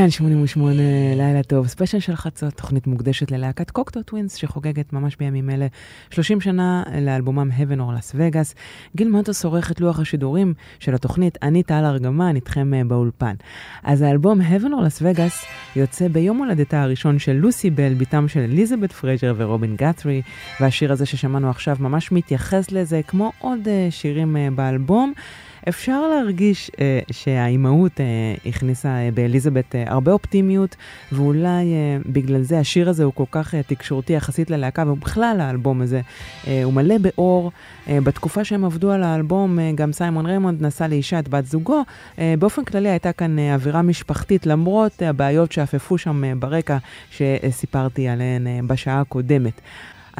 כאן 0.00 0.10
88 0.10 0.82
לילה 1.16 1.42
טוב, 1.42 1.66
ספיישל 1.66 2.00
של 2.00 2.16
חצות, 2.16 2.54
תוכנית 2.54 2.86
מוקדשת 2.86 3.30
ללהקת 3.30 3.70
Cocteau 3.70 4.02
Twins, 4.02 4.34
שחוגגת 4.34 4.92
ממש 4.92 5.16
בימים 5.16 5.50
אלה 5.50 5.66
30 6.10 6.40
שנה 6.40 6.82
לאלבומם 7.00 7.50
Heaven 7.50 7.78
or 7.78 8.00
Las 8.00 8.14
Vegas. 8.14 8.54
גיל 8.96 9.08
מטוס 9.08 9.44
עורך 9.44 9.70
את 9.70 9.80
לוח 9.80 10.00
השידורים 10.00 10.54
של 10.78 10.94
התוכנית, 10.94 11.38
אני 11.42 11.62
טל 11.62 11.84
ארגמן, 11.84 12.36
איתכם 12.36 12.74
אה, 12.74 12.84
באולפן. 12.84 13.34
אז 13.84 14.02
האלבום 14.02 14.40
Heaven 14.40 14.64
or 14.64 14.86
Las 14.86 15.02
Vegas 15.02 15.46
יוצא 15.76 16.08
ביום 16.08 16.38
הולדתה 16.38 16.82
הראשון 16.82 17.18
של 17.18 17.32
לוסי 17.32 17.70
בל, 17.70 17.94
בתם 17.94 18.28
של 18.28 18.40
אליזבת 18.40 18.92
פרייזר 18.92 19.34
ורובין 19.36 19.76
גאת'רי, 19.76 20.22
והשיר 20.60 20.92
הזה 20.92 21.06
ששמענו 21.06 21.50
עכשיו 21.50 21.76
ממש 21.80 22.12
מתייחס 22.12 22.70
לזה, 22.70 23.00
כמו 23.06 23.32
עוד 23.38 23.68
אה, 23.68 23.88
שירים 23.90 24.36
אה, 24.36 24.48
באלבום. 24.54 25.12
אפשר 25.68 26.08
להרגיש 26.08 26.70
אה, 26.80 27.00
שהאימהות 27.10 28.00
אה, 28.00 28.06
הכניסה 28.46 28.88
אה, 28.88 29.08
באליזבת 29.14 29.74
אה, 29.74 29.84
הרבה 29.86 30.12
אופטימיות, 30.12 30.76
ואולי 31.12 31.72
אה, 31.72 31.98
בגלל 32.06 32.42
זה 32.42 32.58
השיר 32.58 32.88
הזה 32.88 33.04
הוא 33.04 33.12
כל 33.14 33.24
כך 33.30 33.54
אה, 33.54 33.62
תקשורתי 33.62 34.12
יחסית 34.12 34.50
ללהקה, 34.50 34.84
ובכלל 34.86 35.36
האלבום 35.40 35.80
הזה 35.80 36.00
אה, 36.46 36.64
הוא 36.64 36.72
מלא 36.72 36.98
באור. 36.98 37.52
אה, 37.88 37.98
בתקופה 38.00 38.44
שהם 38.44 38.64
עבדו 38.64 38.92
על 38.92 39.02
האלבום, 39.02 39.58
אה, 39.58 39.70
גם 39.74 39.92
סיימון 39.92 40.26
ריימונד 40.26 40.62
נשא 40.66 40.84
לאישה 40.84 41.18
את 41.18 41.28
בת 41.28 41.46
זוגו. 41.46 41.82
אה, 42.18 42.34
באופן 42.38 42.64
כללי 42.64 42.88
הייתה 42.88 43.12
כאן 43.12 43.38
אה, 43.38 43.54
אווירה 43.54 43.82
משפחתית, 43.82 44.46
למרות 44.46 45.02
הבעיות 45.02 45.52
שאפפו 45.52 45.98
שם 45.98 46.24
אה, 46.24 46.32
ברקע, 46.38 46.76
שסיפרתי 47.10 48.08
עליהן 48.08 48.46
אה, 48.46 48.60
בשעה 48.66 49.00
הקודמת. 49.00 49.60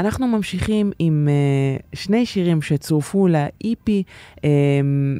אנחנו 0.00 0.26
ממשיכים 0.26 0.92
עם 0.98 1.28
אה, 1.28 1.96
שני 1.96 2.26
שירים 2.26 2.62
שצורפו 2.62 3.26
ל-EP 3.28 3.90
um, 4.36 4.40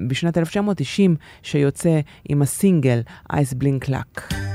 בשנת 0.08 0.38
1990, 0.38 1.16
שיוצא 1.42 2.00
עם 2.28 2.42
הסינגל 2.42 3.00
Ice 3.32 3.54
Blink 3.62 3.88
Luck. 3.88 4.49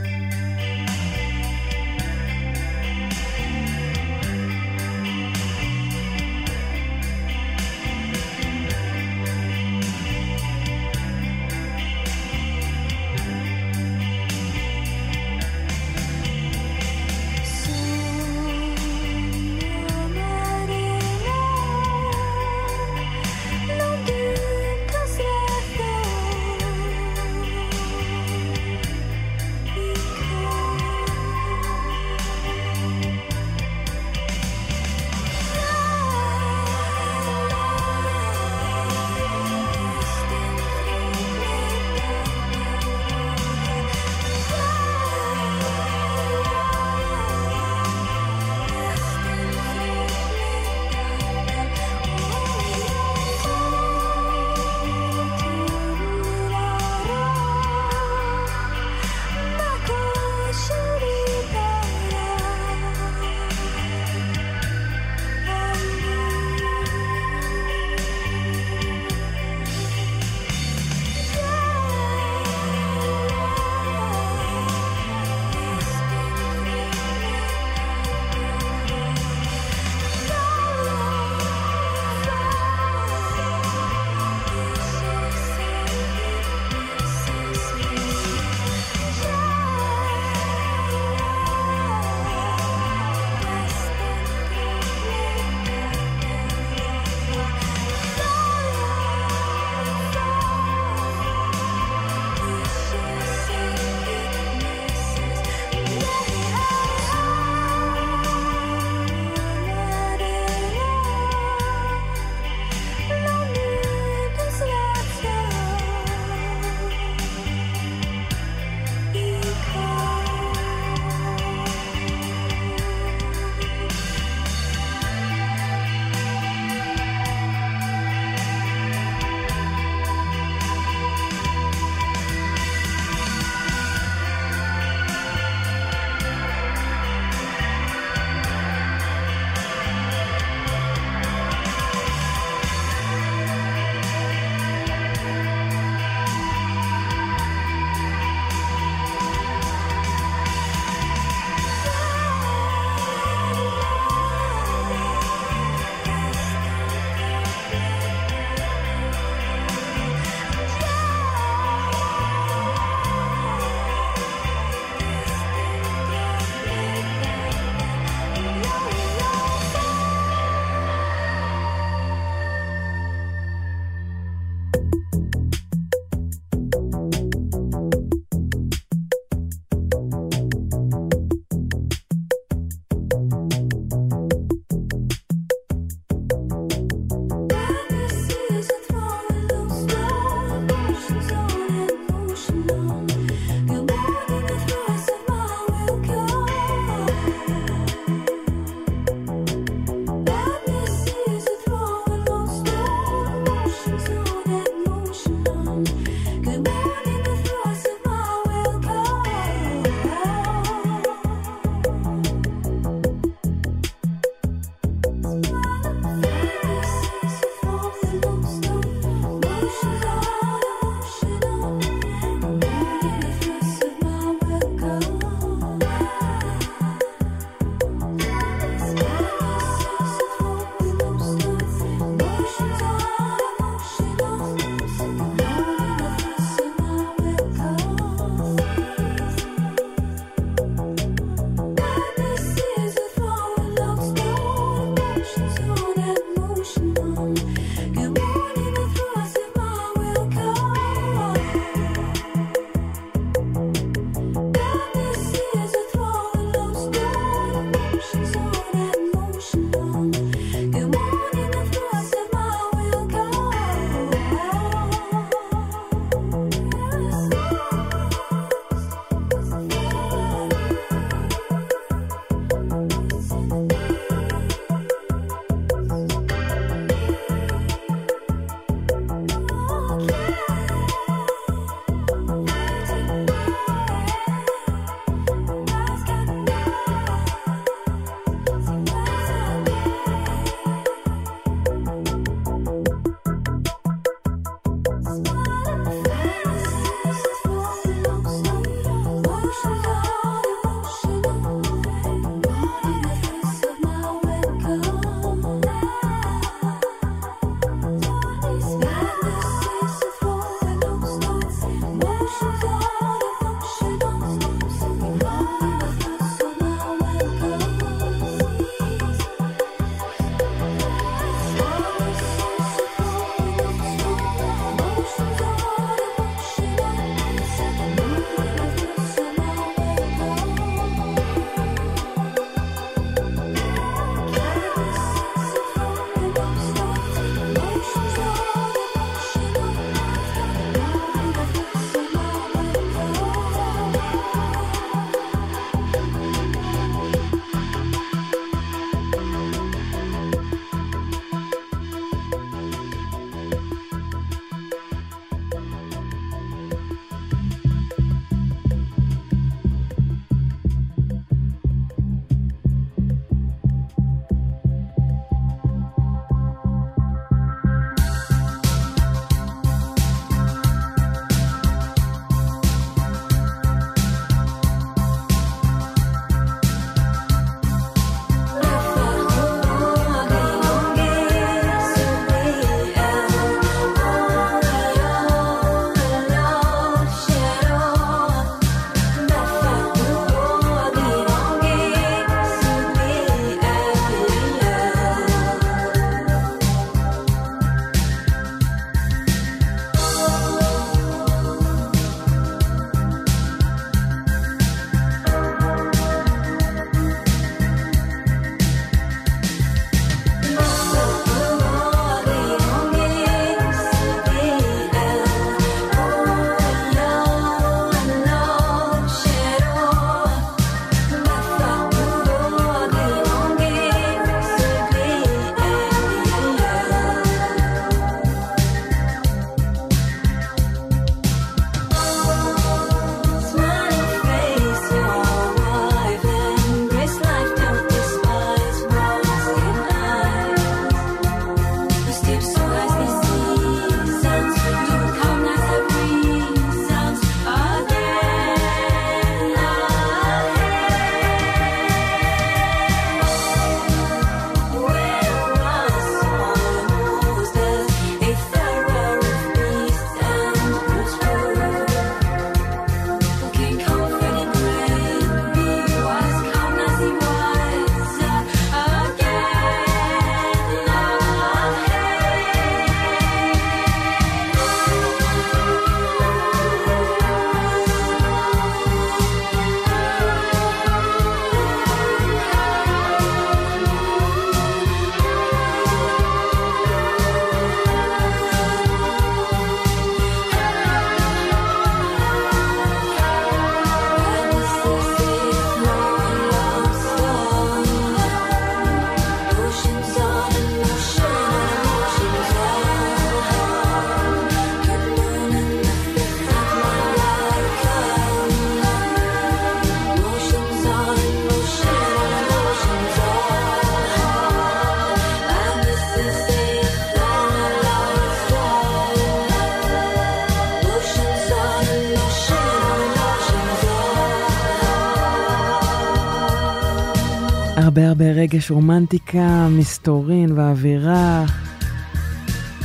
רגש, 528.46 528.72
רומנטיקה, 528.72 529.68
מסתורין 529.72 530.52
ואווירה. 530.52 531.46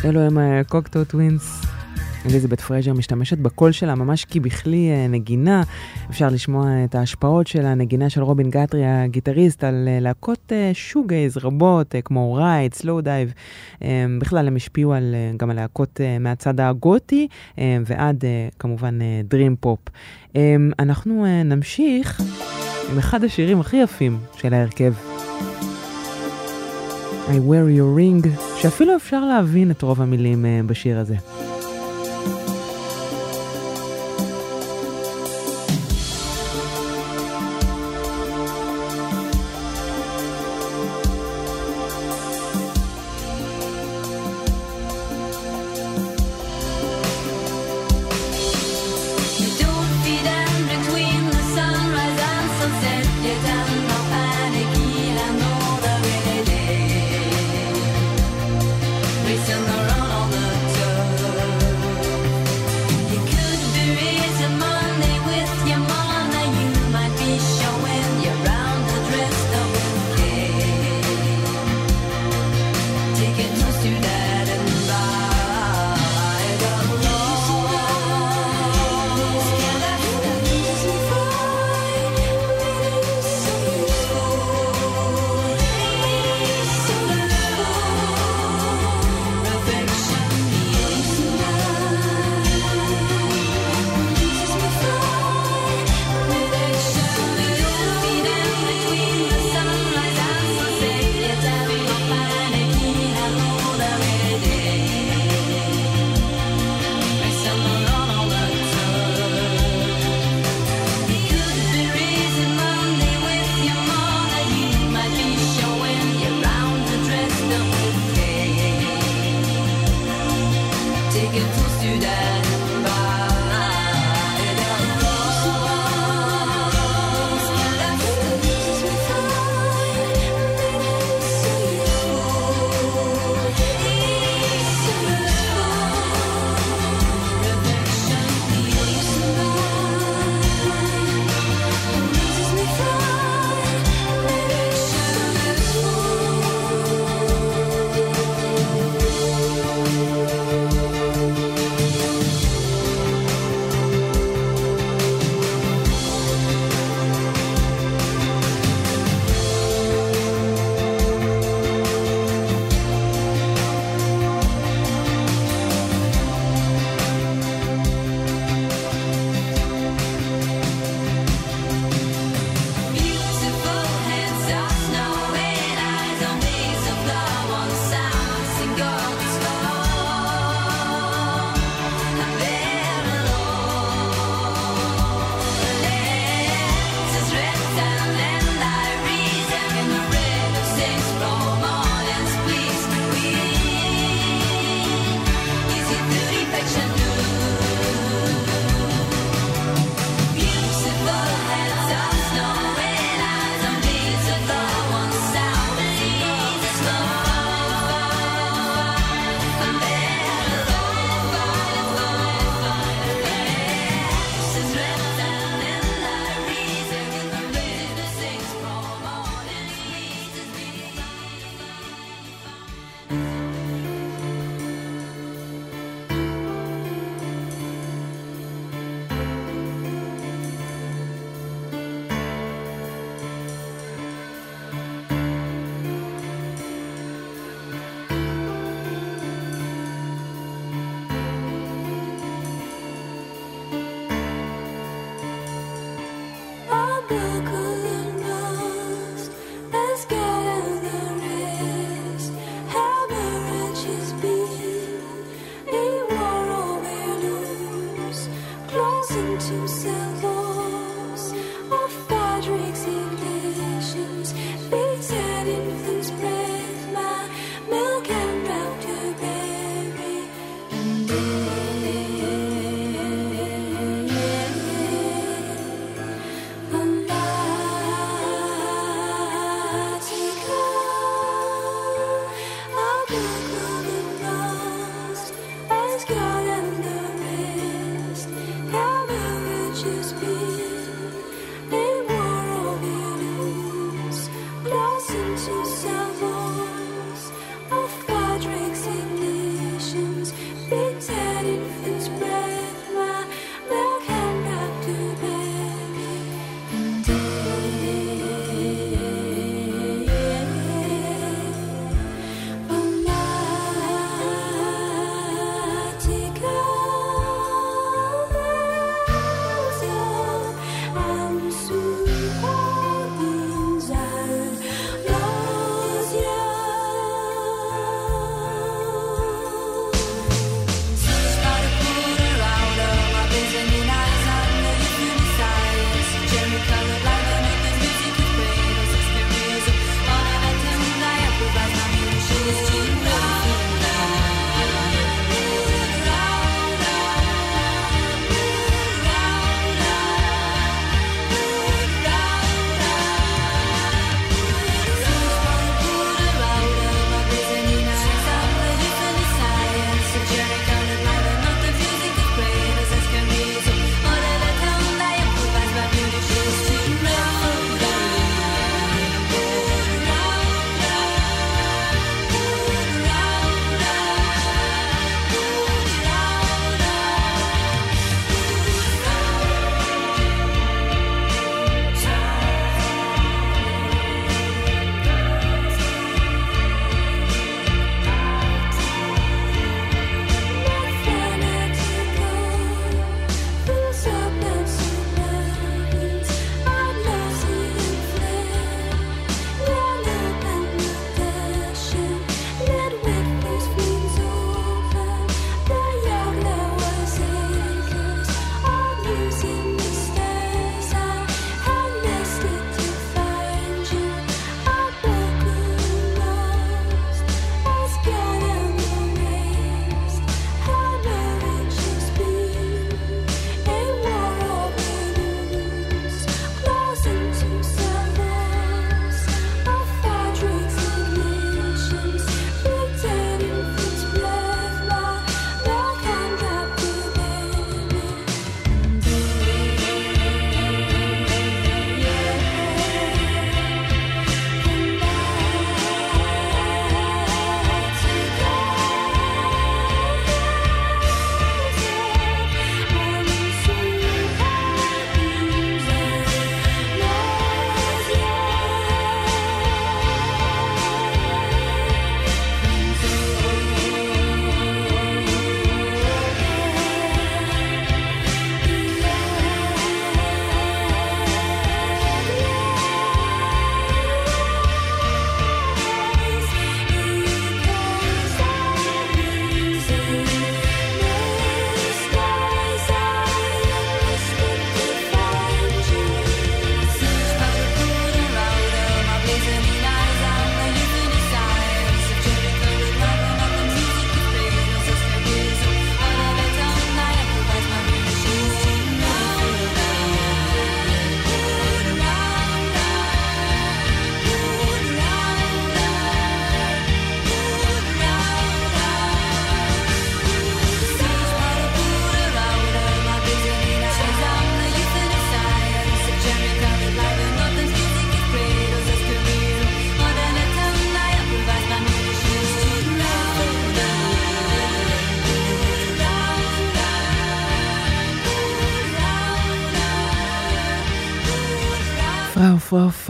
אלו 0.04 0.20
הם 0.20 0.38
אה, 0.38 0.60
ה 0.60 0.66
Cocteau 0.66 1.04
Twins. 1.04 1.62
אליזבת 2.26 2.60
פרז'ר 2.60 2.92
משתמשת 2.92 3.38
בקול 3.38 3.72
שלה 3.72 3.94
ממש 3.94 4.24
כבכלי 4.24 4.90
אה, 4.90 5.06
נגינה. 5.08 5.62
אפשר 6.10 6.28
לשמוע 6.28 6.84
את 6.84 6.94
ההשפעות 6.94 7.46
של 7.46 7.66
הנגינה 7.66 8.10
של 8.10 8.22
רובין 8.22 8.50
גטרי, 8.50 8.86
הגיטריסט, 8.86 9.64
על 9.64 9.88
אה, 9.88 10.00
להקות 10.00 10.52
shoegaze 10.72 11.36
רבות, 11.36 11.94
כמו 12.04 12.34
Ride, 12.34 12.74
Slowdive. 12.74 13.32
בכלל, 14.20 14.46
הם 14.46 14.56
השפיעו 14.56 14.92
על, 14.92 15.14
גם 15.36 15.50
על 15.50 15.56
להקות 15.56 16.00
מהצד 16.20 16.60
הגותי, 16.60 17.28
ועד 17.58 18.24
כמובן 18.58 18.98
dream 19.24 19.56
pop. 19.60 19.78
אנחנו 20.78 21.26
נמשיך 21.44 22.20
עם 22.92 22.98
אחד 22.98 23.24
השירים 23.24 23.60
הכי 23.60 23.76
יפים 23.76 24.18
של 24.36 24.54
ההרכב. 24.54 25.09
I 27.28 27.32
wear 27.32 27.68
your 27.78 27.98
ring, 27.98 28.28
שאפילו 28.56 28.96
אפשר 28.96 29.24
להבין 29.24 29.70
את 29.70 29.82
רוב 29.82 30.02
המילים 30.02 30.46
אה, 30.46 30.60
בשיר 30.66 30.98
הזה. 30.98 31.14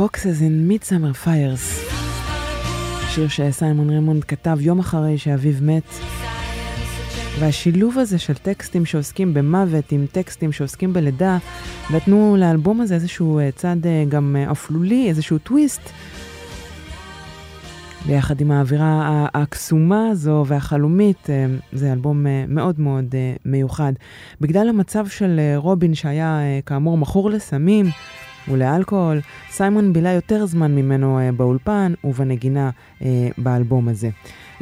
פוקסס 0.01 0.41
in 0.41 0.71
Midsummer 0.71 1.27
Fires. 1.27 1.91
שיר 3.09 3.29
שסיימון 3.29 3.91
רמונד 3.91 4.25
כתב 4.25 4.59
יום 4.61 4.79
אחרי 4.79 5.19
שאביו 5.19 5.55
מת. 5.63 5.83
והשילוב 7.41 7.99
הזה 7.99 8.19
של 8.19 8.35
טקסטים 8.35 8.87
שעוסקים 8.87 9.35
במוות 9.35 9.93
עם 9.93 10.07
טקסטים 10.13 10.53
שעוסקים 10.53 10.93
בלידה, 10.93 11.39
נתנו 11.95 12.37
לאלבום 12.39 12.81
הזה 12.81 12.95
איזשהו 12.95 13.39
אה, 13.39 13.51
צד 13.57 13.77
אה, 13.87 14.05
גם 14.09 14.37
אה, 14.39 14.53
אפלולי, 14.53 15.09
איזשהו 15.09 15.39
טוויסט. 15.39 15.91
ביחד 18.07 18.41
עם 18.41 18.51
האווירה 18.51 19.27
הקסומה 19.35 20.09
הזו 20.09 20.45
והחלומית, 20.47 21.27
זה 21.73 21.93
אלבום 21.93 22.27
מאוד 22.49 22.81
מאוד 22.81 23.15
מיוחד. 23.45 23.93
בגלל 24.41 24.69
המצב 24.69 25.07
של 25.07 25.41
רובין 25.57 25.95
שהיה 25.95 26.41
כאמור 26.67 26.99
מכור 26.99 27.31
לסמים 27.31 27.87
ולאלכוהול, 28.49 29.21
סיימון 29.51 29.93
בילה 29.93 30.13
יותר 30.13 30.47
זמן 30.47 30.75
ממנו 30.75 31.19
אה, 31.19 31.33
באולפן 31.33 31.93
ובנגינה 32.05 32.71
אה, 33.03 33.29
באלבום 33.39 33.89
הזה. 33.89 34.11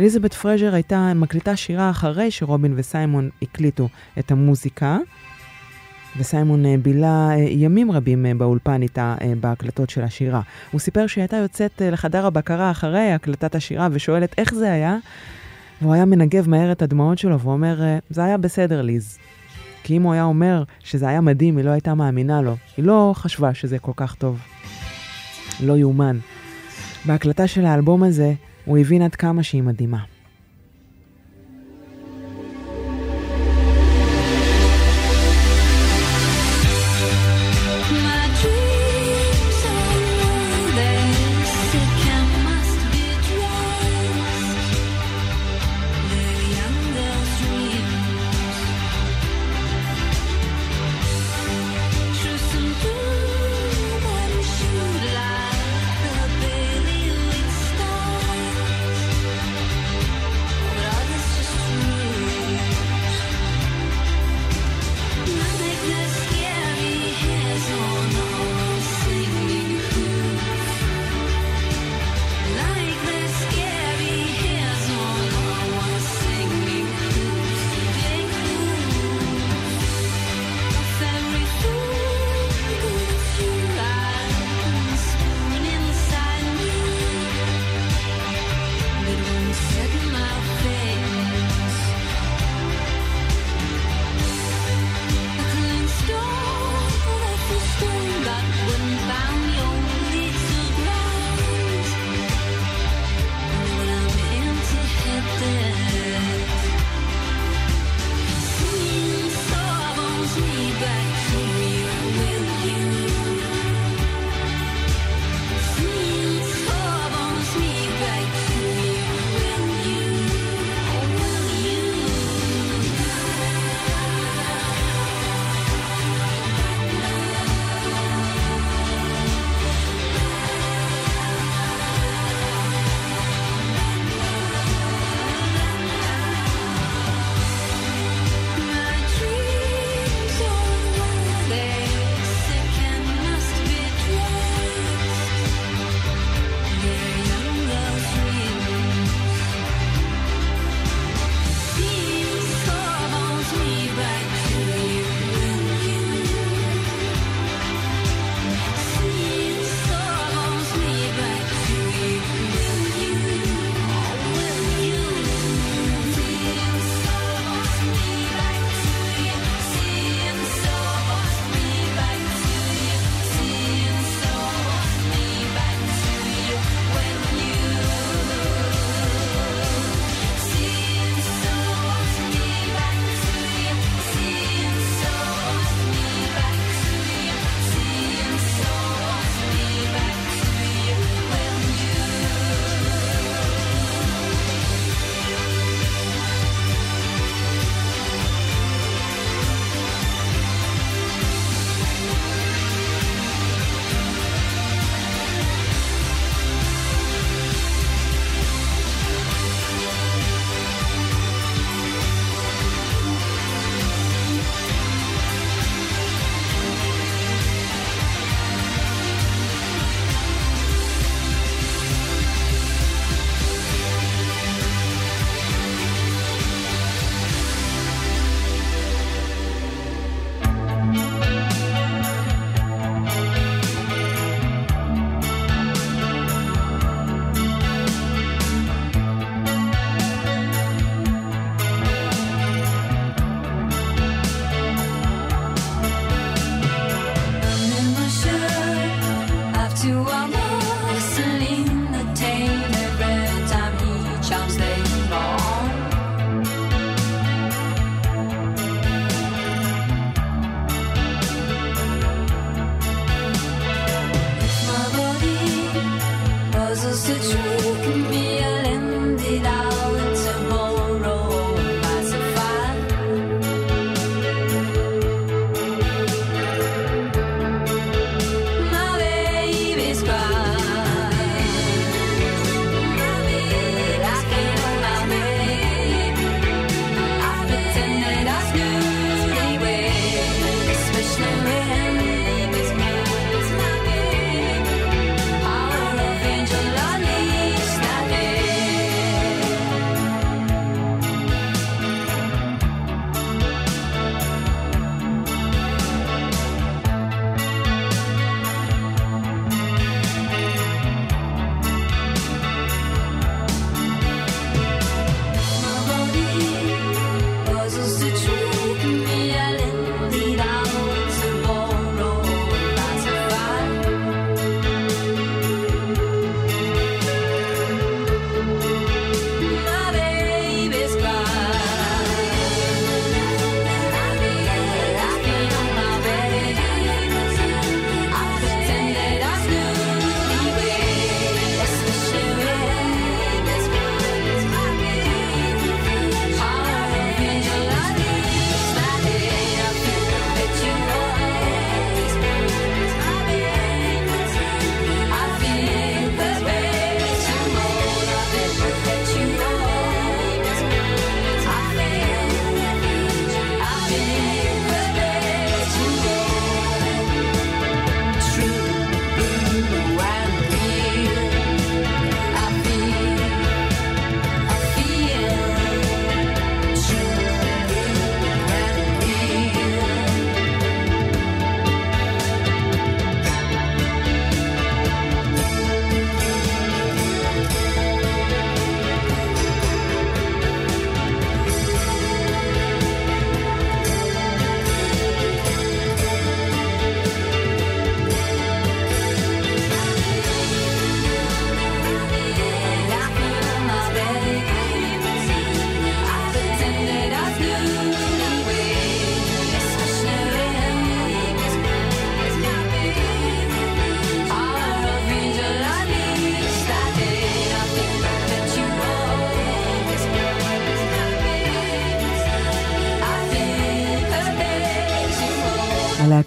אליזבת 0.00 0.34
פרז'ר 0.34 0.74
הייתה 0.74 1.12
מקליטה 1.14 1.56
שירה 1.56 1.90
אחרי 1.90 2.30
שרובין 2.30 2.72
וסיימון 2.76 3.30
הקליטו 3.42 3.88
את 4.18 4.30
המוזיקה. 4.30 4.98
וסיימון 6.18 6.66
אה, 6.66 6.74
בילה 6.82 7.30
ימים 7.48 7.90
רבים 7.90 8.26
באולפן 8.38 8.82
איתה 8.82 9.14
בהקלטות 9.40 9.90
של 9.90 10.02
השירה. 10.02 10.40
הוא 10.70 10.80
סיפר 10.80 11.06
שהיא 11.06 11.22
הייתה 11.22 11.36
יוצאת 11.36 11.82
לחדר 11.84 12.26
הבקרה 12.26 12.70
אחרי 12.70 13.12
הקלטת 13.12 13.54
השירה 13.54 13.88
ושואלת 13.92 14.34
איך 14.38 14.54
זה 14.54 14.72
היה, 14.72 14.96
והוא 15.82 15.94
היה 15.94 16.04
מנגב 16.04 16.48
מהר 16.48 16.72
את 16.72 16.82
הדמעות 16.82 17.18
שלו 17.18 17.40
ואומר, 17.40 17.80
זה 18.10 18.24
היה 18.24 18.36
בסדר 18.36 18.82
ליז. 18.82 19.18
כי 19.82 19.96
אם 19.96 20.02
הוא 20.02 20.12
היה 20.12 20.24
אומר 20.24 20.62
שזה 20.80 21.08
היה 21.08 21.20
מדהים, 21.20 21.56
היא 21.56 21.64
לא 21.64 21.70
הייתה 21.70 21.94
מאמינה 21.94 22.42
לו. 22.42 22.56
היא 22.76 22.84
לא 22.84 23.12
חשבה 23.16 23.54
שזה 23.54 23.78
כל 23.78 23.92
כך 23.96 24.14
טוב. 24.14 24.40
לא 25.60 25.76
יאומן. 25.76 26.18
בהקלטה 27.04 27.46
של 27.46 27.66
האלבום 27.66 28.02
הזה, 28.02 28.32
הוא 28.64 28.78
הבין 28.78 29.02
עד 29.02 29.14
כמה 29.14 29.42
שהיא 29.42 29.62
מדהימה. 29.62 30.17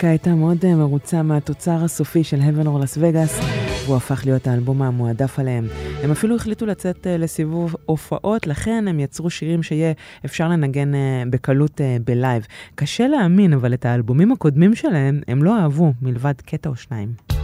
הלהקה 0.03 0.11
הייתה 0.11 0.35
מאוד 0.35 0.65
אה, 0.65 0.75
מרוצה 0.75 1.23
מהתוצר 1.23 1.83
הסופי 1.83 2.23
של 2.23 2.37
Heaven 2.39 2.65
or 2.65 2.83
Las 2.83 2.97
Vegas, 2.97 3.43
והוא 3.85 3.95
הפך 3.95 4.21
להיות 4.25 4.47
האלבום 4.47 4.81
המועדף 4.81 5.39
עליהם. 5.39 5.67
הם 6.03 6.11
אפילו 6.11 6.35
החליטו 6.35 6.65
לצאת 6.65 7.07
אה, 7.07 7.17
לסיבוב 7.17 7.75
הופעות, 7.85 8.47
לכן 8.47 8.85
הם 8.87 8.99
יצרו 8.99 9.29
שירים 9.29 9.63
שיהיה 9.63 9.93
אפשר 10.25 10.47
לנגן 10.47 10.95
אה, 10.95 11.23
בקלות 11.29 11.81
בלייב. 12.05 12.45
קשה 12.75 13.07
להאמין, 13.07 13.53
אבל 13.53 13.73
את 13.73 13.85
האלבומים 13.85 14.31
הקודמים 14.31 14.75
שלהם 14.75 15.21
הם 15.27 15.43
לא 15.43 15.59
אהבו, 15.59 15.93
מלבד 16.01 16.41
קטע 16.45 16.69
או 16.69 16.75
שניים. 16.75 17.40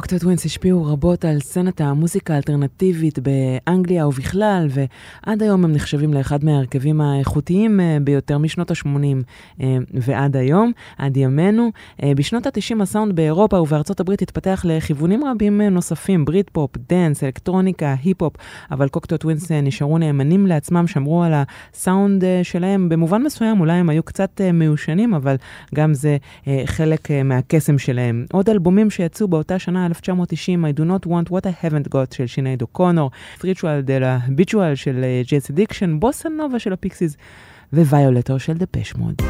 Cocteau 0.00 0.18
Twins 0.18 0.46
השפיעו 0.46 0.86
רבות 0.86 1.24
על 1.24 1.40
סצנת 1.40 1.80
המוזיקה 1.80 2.34
האלטרנטיבית 2.34 3.18
באנגליה 3.18 4.06
ובכלל, 4.06 4.68
ועד 4.70 5.42
היום 5.42 5.64
הם 5.64 5.72
נחשבים 5.72 6.14
לאחד 6.14 6.44
מההרכבים 6.44 7.00
האיכותיים 7.00 7.80
אה, 7.80 7.98
ביותר 8.04 8.38
משנות 8.38 8.70
ה-80 8.70 9.62
ועד 9.94 10.36
היום, 10.36 10.72
עד 10.98 11.16
ימינו. 11.16 11.70
אה, 12.02 12.12
בשנות 12.16 12.46
ה-90 12.46 12.82
הסאונד 12.82 13.16
באירופה 13.16 13.60
ובארצות 13.60 14.00
הברית 14.00 14.22
התפתח 14.22 14.64
לכיוונים 14.68 15.24
רבים 15.24 15.60
אה, 15.60 15.68
נוספים, 15.68 16.24
Britpop, 16.24 16.70
dance, 16.88 17.24
אלקטרוניקה, 17.24 17.94
היפ-הופ, 18.04 18.36
אבל 18.70 18.88
Cocteau 18.88 19.16
Twins 19.16 19.52
אה, 19.52 19.60
נשארו 19.60 19.98
נאמנים 19.98 20.46
לעצמם, 20.46 20.86
שמרו 20.86 21.22
על 21.22 21.32
הסאונד 21.34 22.24
אה, 22.24 22.40
שלהם. 22.42 22.88
במובן 22.88 23.22
מסוים 23.22 23.60
אולי 23.60 23.72
הם 23.72 23.88
היו 23.88 24.02
קצת 24.02 24.40
אה, 24.40 24.52
מיושנים, 24.52 25.14
אבל 25.14 25.36
גם 25.74 25.94
זה 25.94 26.16
אה, 26.46 26.62
חלק 26.66 27.10
אה, 27.10 27.22
מהקסם 27.22 27.78
שלהם. 27.78 28.24
עוד 28.32 28.50
אלבומים 28.50 28.90
שיצאו 28.90 29.28
באותה 29.28 29.58
שנה, 29.58 29.89
1990, 29.90 30.64
I 30.64 30.72
Do 30.72 30.84
Not 30.84 31.06
Want 31.06 31.30
What 31.30 31.46
I 31.46 31.64
Haven't 31.64 31.88
Got 31.88 32.14
של 32.14 32.26
שינייד 32.26 32.62
אוקונור, 32.62 33.10
de 33.40 34.00
lo 34.00 34.28
Habitual 34.28 34.74
של 34.74 35.04
Jane's 35.26 35.50
Addiction, 35.50 36.00
Bossanova 36.00 36.58
של 36.58 36.72
ה 36.72 36.78
Pixies 36.78 37.16
ו 37.72 37.79
Violator 37.79 38.38
של 38.38 38.52
Depeche 38.52 38.94
Mode. 38.94 39.22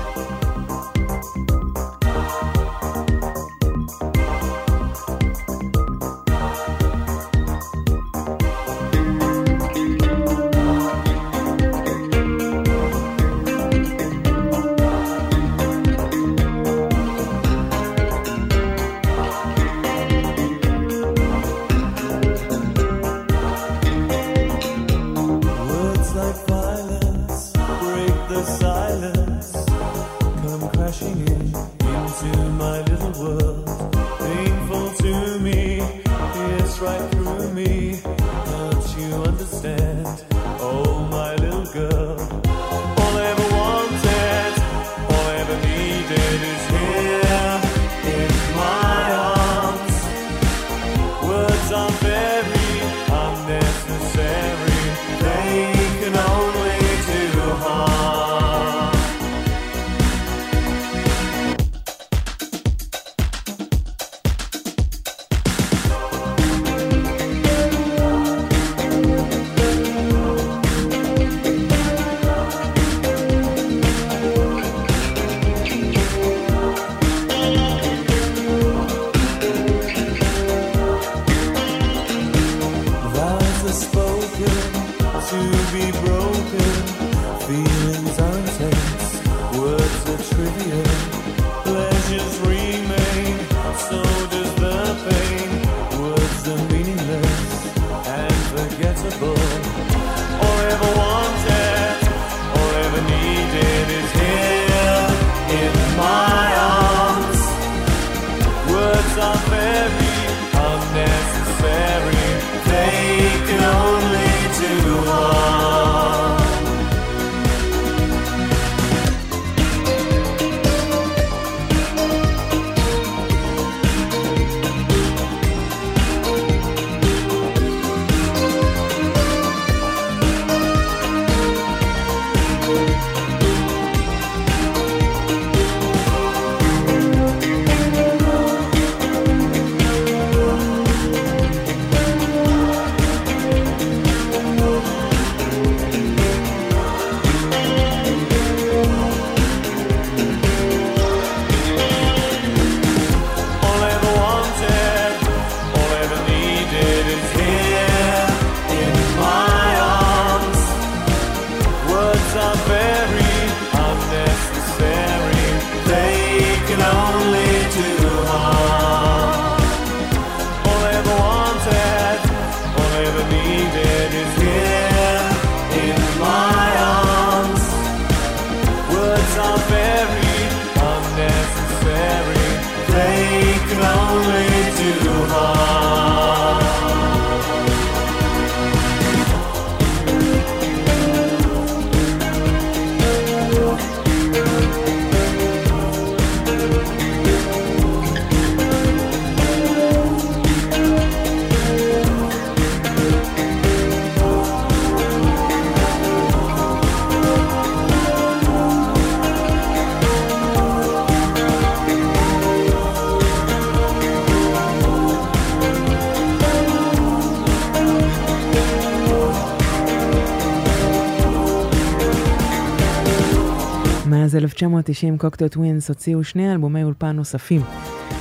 1990 224.40 225.18
Cocteau 225.18 225.48
Twins 225.48 225.88
הוציאו 225.88 226.24
שני 226.24 226.52
אלבומי 226.52 226.84
אולפן 226.84 227.16
נוספים. 227.16 227.62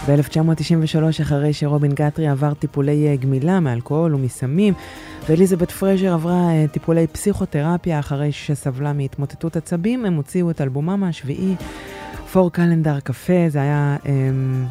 ב-1993, 0.08 1.22
אחרי 1.22 1.54
שרובין 1.54 1.91
גטרי 1.91 2.28
עבר 2.28 2.54
טיפולי 2.54 3.08
אה, 3.08 3.16
גמילה 3.16 3.60
מאלכוהול 3.60 4.16
ומסמים, 4.16 4.74
ואליזבת 5.30 5.72
פרז'ר 5.72 6.14
עברה 6.14 6.50
אה, 6.50 6.66
טיפולי 6.72 7.08
פסיכותרפיה 7.08 8.00
אחרי 8.00 8.32
שסבלה 8.32 8.94
מהתמוטטות 8.94 9.56
עצבים, 9.56 10.06
הם 10.06 10.14
הוציאו 10.14 10.52
את 10.52 10.62
אלבומם 10.62 11.04
השביעי, 11.04 11.56
Four-Calendar 12.32 12.99
Café, 12.99 13.49
זה 13.50 13.62
היה 13.62 13.98
אמ, 14.06 14.66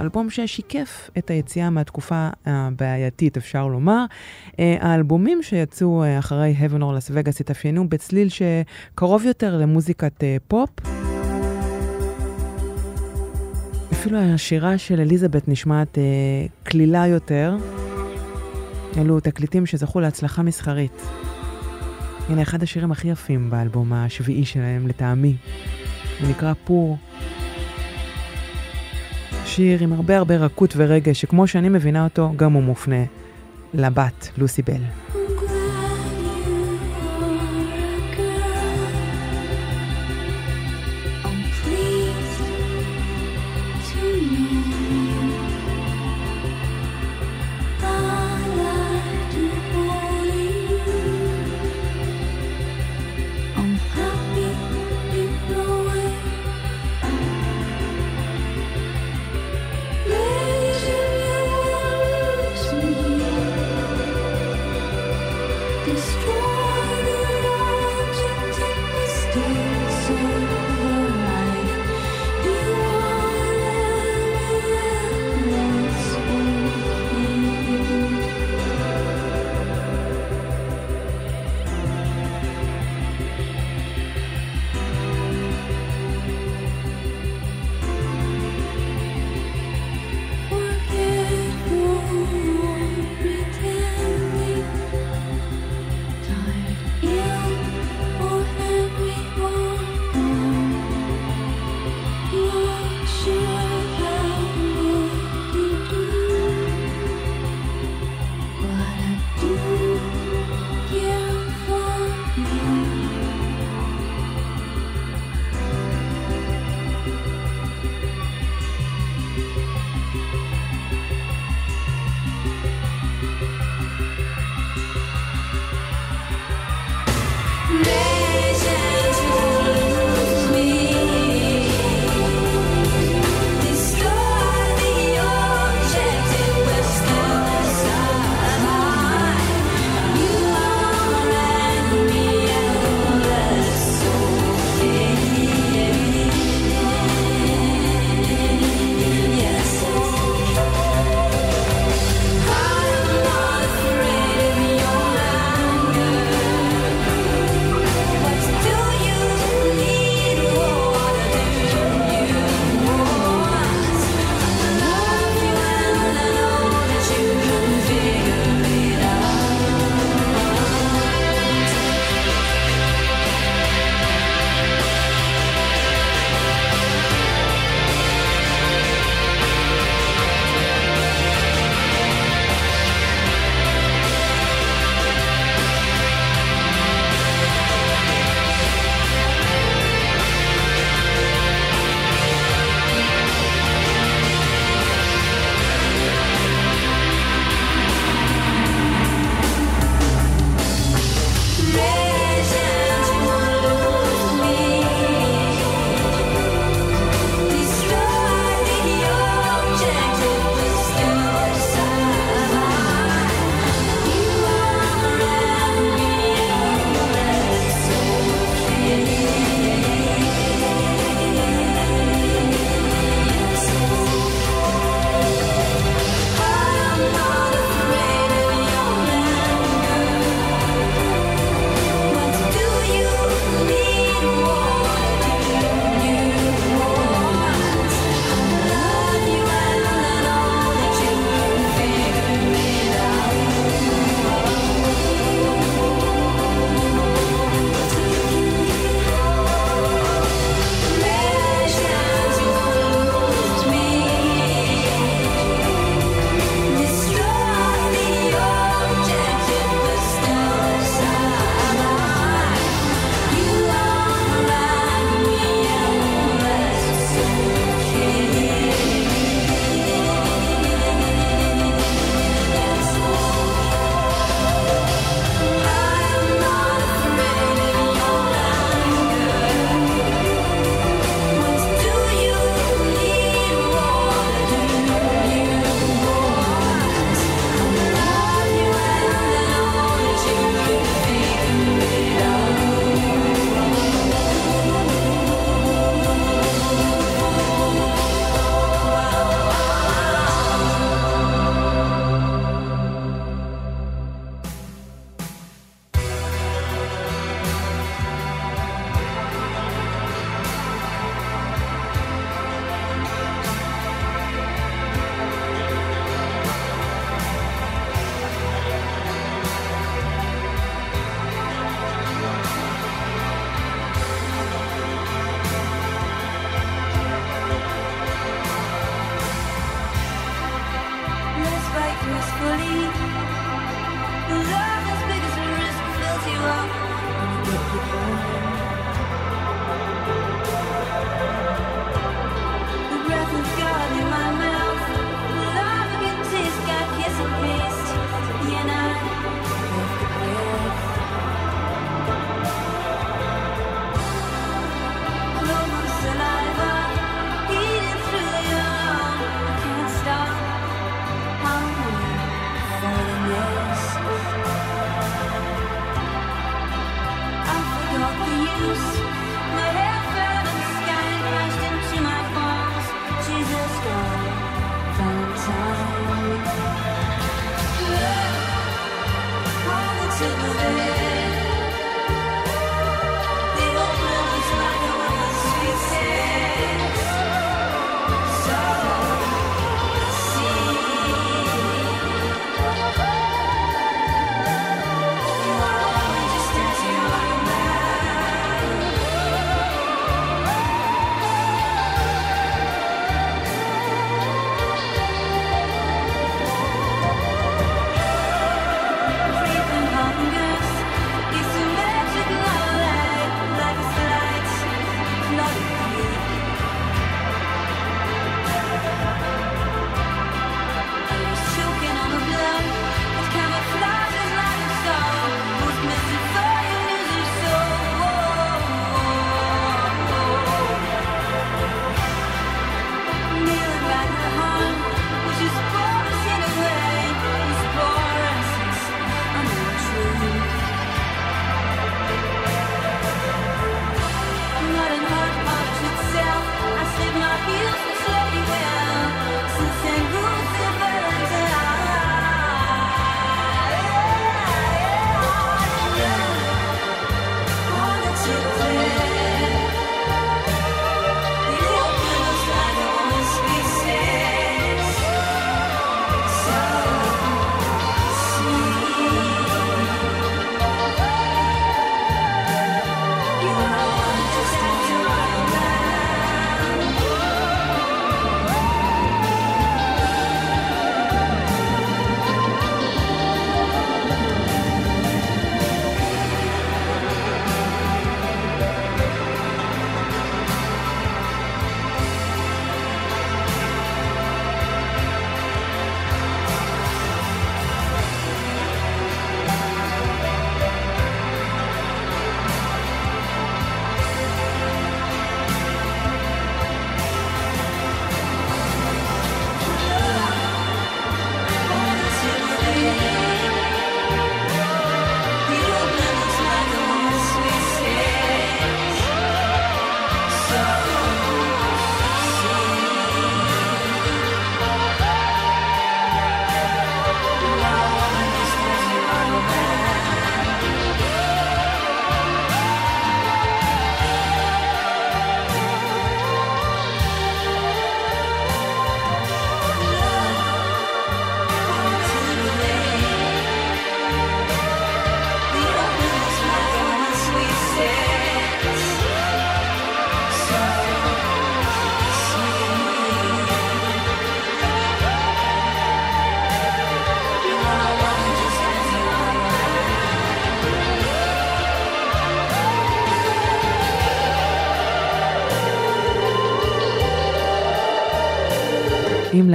אלבום 0.00 0.30
ששיקף 0.30 1.10
את 1.18 1.30
היציאה 1.30 1.70
מהתקופה 1.70 2.28
הבעייתית, 2.46 3.36
אפשר 3.36 3.66
לומר. 3.66 4.04
אה, 4.58 4.76
האלבומים 4.80 5.42
שיצאו 5.42 6.02
אה, 6.02 6.18
אחרי 6.18 6.56
Heaven 6.60 6.80
or 6.80 6.84
Las 6.98 7.10
Vegas 7.10 7.36
התאפיינו 7.40 7.88
בצליל 7.88 8.28
שקרוב 8.28 9.24
יותר 9.24 9.56
למוזיקת 9.56 10.24
אה, 10.24 10.36
פופ. 10.48 10.70
אפילו 13.92 14.18
השירה 14.18 14.78
של 14.78 15.00
אליזבת 15.00 15.48
נשמעת 15.48 15.98
קלילה 16.62 17.06
יותר. 17.06 17.56
אלו 18.98 19.20
תקליטים 19.20 19.66
שזכו 19.66 20.00
להצלחה 20.00 20.42
מסחרית. 20.42 21.02
הנה 22.28 22.42
אחד 22.42 22.62
השירים 22.62 22.92
הכי 22.92 23.08
יפים 23.08 23.50
באלבום 23.50 23.92
השביעי 23.92 24.44
שלהם, 24.44 24.88
לטעמי. 24.88 25.36
הוא 26.20 26.30
נקרא 26.30 26.52
פור. 26.64 26.98
שיר 29.58 29.82
עם 29.82 29.92
הרבה 29.92 30.16
הרבה 30.16 30.36
רכות 30.36 30.74
ורגש, 30.76 31.20
שכמו 31.20 31.46
שאני 31.46 31.68
מבינה 31.68 32.04
אותו, 32.04 32.32
גם 32.36 32.52
הוא 32.52 32.62
מופנה 32.62 33.04
לבת, 33.74 34.28
לוסי 34.38 34.62
בל. 34.62 35.27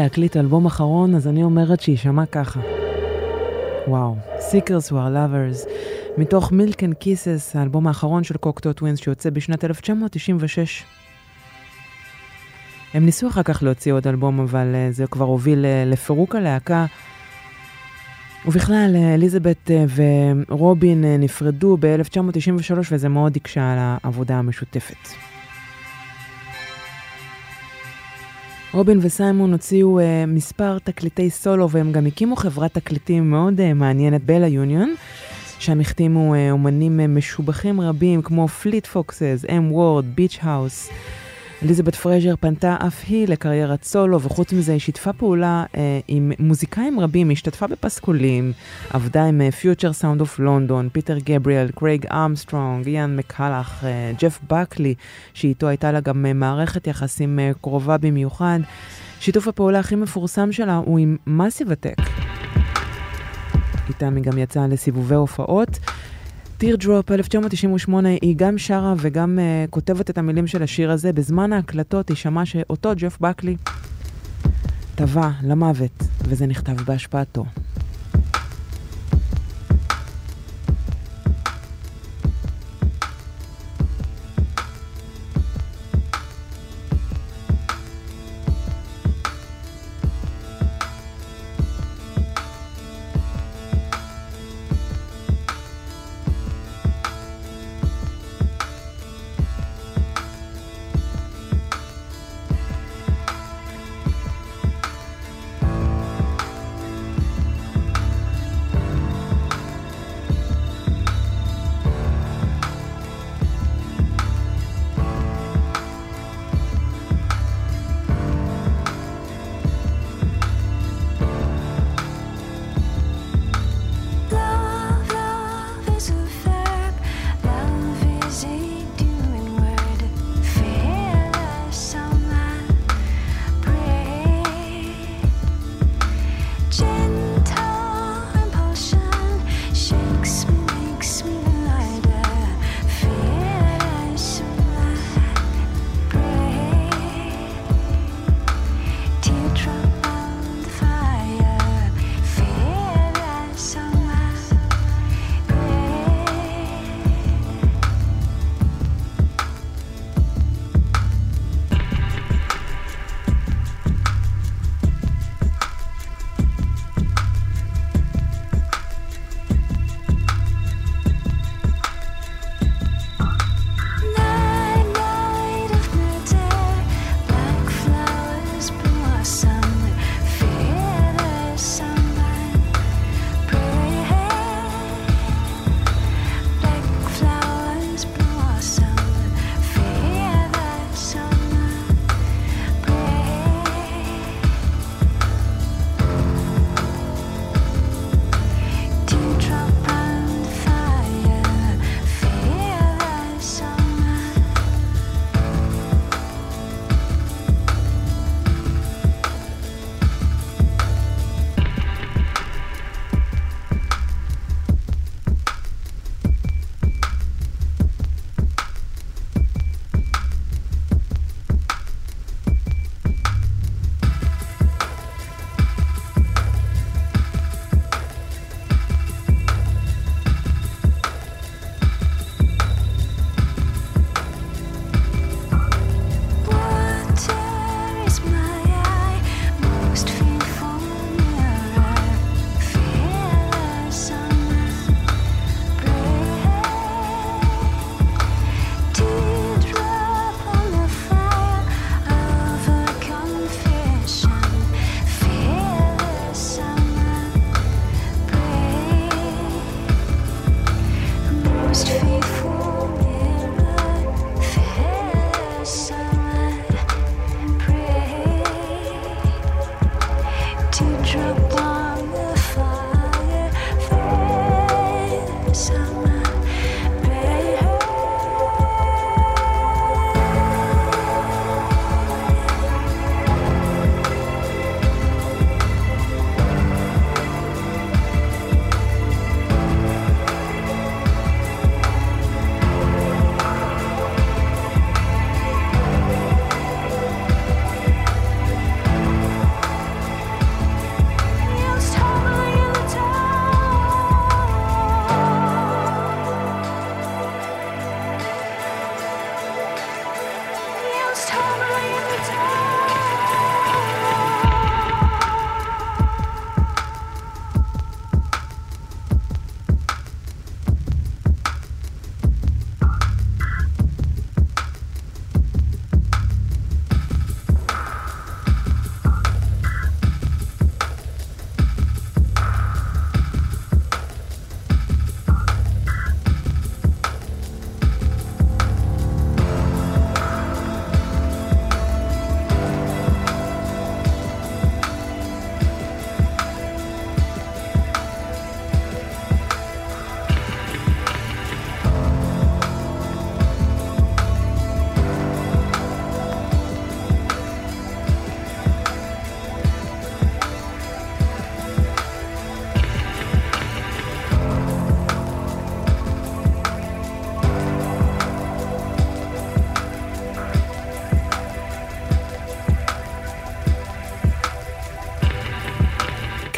להקליט 0.04 0.38
אלבום 0.38 0.66
אחרון, 0.66 1.16
אז 1.16 1.28
אני 1.28 1.44
אומרת 1.44 1.82
שיישמע 1.82 2.26
ככה. 2.26 2.60
וואו, 3.88 4.16
Seekers 4.38 4.90
who 4.90 4.94
are 4.94 5.14
lovers, 5.16 5.70
מתוך 6.18 6.52
Milk 6.52 6.76
and 6.76 7.04
Kisses, 7.04 7.60
האלבום 7.60 7.88
האחרון 7.88 8.24
של 8.24 8.38
קוקטו 8.38 8.74
טווינס 8.74 9.00
שיוצא 9.00 9.30
בשנת 9.30 9.64
1996. 9.64 10.84
הם 12.94 13.06
ניסו 13.06 13.28
אחר 13.28 13.44
כך 13.44 13.64
להוציא 13.64 13.94
עוד 13.94 14.08
אלבום, 14.08 14.40
אבל 14.40 14.68
uh, 14.74 14.94
זה 14.96 15.08
כבר 15.08 15.26
הוביל 15.26 15.66
uh, 15.66 15.90
לפירוק 15.90 16.36
הלהקה. 16.36 16.86
ובכלל, 18.46 18.96
אליזבת 19.14 19.72
uh, 19.72 20.02
ורובין 20.50 21.06
נפרדו 21.20 21.78
ב-1993, 21.80 22.74
וזה 22.92 23.10
מאוד 23.10 23.36
הקשה 23.36 23.72
על 23.72 23.78
העבודה 23.80 24.36
המשותפת. 24.36 25.32
רובין 28.74 29.00
וסיימון 29.02 29.52
הוציאו 29.52 30.00
אה, 29.99 30.03
מספר 30.28 30.80
תקליטי 30.80 31.30
סולו 31.30 31.70
והם 31.70 31.91
גם 31.91 32.06
הקימו 32.06 32.36
חברת 32.36 32.74
תקליטים 32.74 33.30
מאוד 33.30 33.60
אה, 33.60 33.74
מעניינת, 33.76 34.24
Bella 34.24 34.48
Union, 34.48 34.95
שם 35.60 35.80
החתימו 35.80 36.34
אה, 36.34 36.38
אומנים 36.52 37.00
אה, 36.99 37.07
משובחים 37.08 37.82
רבים 37.82 38.22
כמו 38.22 38.48
Fleet 38.48 38.86
Foxes, 38.86 39.45
M. 39.57 39.72
Ward, 39.72 40.06
Beach 40.15 40.40
House. 40.41 40.90
אליזבת 41.64 41.95
פרז'ר 41.95 42.35
פנתה 42.40 42.76
אף 42.88 43.03
היא 43.07 43.27
לקריירת 43.27 43.84
סולו, 43.84 44.22
וחוץ 44.22 44.53
מזה 44.53 44.72
היא 44.72 44.80
שיתפה 44.80 45.14
פעולה 45.14 45.64
אה, 45.77 45.99
עם 46.07 46.31
מוזיקאים 46.40 46.99
רבים, 46.99 47.30
היא 47.30 47.35
השתתפה 47.35 47.68
בפסקולים, 47.68 48.53
עבדה 48.90 49.26
עם 49.26 49.52
Future 49.52 49.94
Sound 49.94 50.22
of 50.22 50.40
London, 50.40 50.90
פיטר 50.91 51.18
גבריאל, 51.18 51.68
קרייג 51.76 52.06
אמסטרונג, 52.07 52.88
איאן 52.88 53.15
מקולוך, 53.15 53.84
אה, 53.84 54.11
ג'ף 54.19 54.40
בקלי, 54.52 54.95
שאיתו 55.34 55.68
הייתה 55.68 55.91
לה 55.91 55.99
גם 55.99 56.26
אה, 56.26 56.34
מערכת 56.34 56.88
יחסים 56.88 57.40
אה, 57.40 57.52
קרובה 57.61 57.98
במיוחד. 57.98 58.60
שיתוף 59.19 59.48
הפעולה 59.48 59.80
הכי 59.80 59.95
מפורסם 59.95 60.52
שלה 60.52 60.76
הוא 60.76 60.99
עם 60.99 61.18
מאסיב 61.27 61.72
הטק. 61.72 61.98
איתם 63.90 64.15
היא 64.15 64.23
גם 64.23 64.38
יצאה 64.38 64.68
לסיבובי 64.68 65.15
הופעות. 65.15 65.80
טירדרופ 66.58 67.12
1998 67.12 68.10
היא 68.10 68.36
גם 68.38 68.58
שרה 68.58 68.94
וגם 68.98 69.40
uh, 69.40 69.70
כותבת 69.70 70.10
את 70.10 70.18
המילים 70.18 70.48
של 70.48 70.64
השיר 70.64 70.92
הזה. 70.92 71.14
בזמן 71.14 71.54
ההקלטות 71.54 72.10
היא 72.10 72.18
שמעה 72.18 72.46
שאותו 72.46 72.92
ג'ף 72.96 73.18
בקלי 73.22 73.56
טבע 74.96 75.30
למוות, 75.44 76.04
וזה 76.22 76.46
נכתב 76.46 76.82
בהשפעתו. 76.82 77.46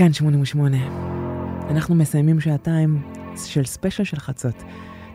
כאן 0.05 0.13
88. 0.13 0.77
אנחנו 1.69 1.95
מסיימים 1.95 2.39
שעתיים 2.39 3.01
של 3.45 3.65
ספיישל 3.65 4.03
של 4.03 4.19
חצות. 4.19 4.63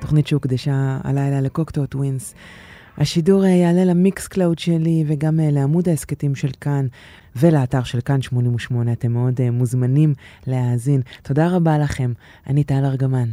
תוכנית 0.01 0.27
שהוקדשה 0.27 0.99
הלילה 1.05 1.41
ל 1.41 1.47
Cocteau 1.47 1.87
Twins. 1.87 2.35
השידור 2.99 3.45
אה, 3.45 3.49
יעלה 3.49 3.85
ל 3.85 4.29
Mixcloud 4.29 4.59
שלי 4.59 5.05
וגם 5.07 5.41
אה, 5.41 5.51
לעמוד 5.51 5.89
ההסכתים 5.89 6.35
של 6.35 6.49
כאן 6.61 6.87
ולאתר 7.37 7.83
של 7.83 8.01
כאן 8.01 8.23
88. 8.23 8.93
אתם 8.93 9.13
מאוד 9.13 9.41
אה, 9.41 9.51
מוזמנים 9.51 10.15
להאזין. 10.47 11.01
תודה 11.23 11.49
רבה 11.49 11.79
לכם. 11.79 12.13
אני 12.47 12.65
טל 12.65 12.85
ארגמן. 12.85 13.29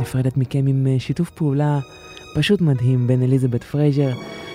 נפרדת 0.00 0.36
מכם 0.36 0.66
עם 0.66 0.86
שיתוף 0.98 1.30
פעולה 1.30 1.78
פשוט 2.34 2.60
מדהים 2.60 3.06
בין 3.06 3.22
אליזבת 3.22 3.64
פרייזר 3.64 4.10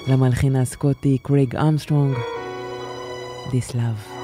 למלחין 0.07 0.55
הסקוטי 0.55 1.18
קרייג 1.23 1.55
אמסטרונג. 1.55 2.36
this 3.52 3.74
love. 3.74 4.16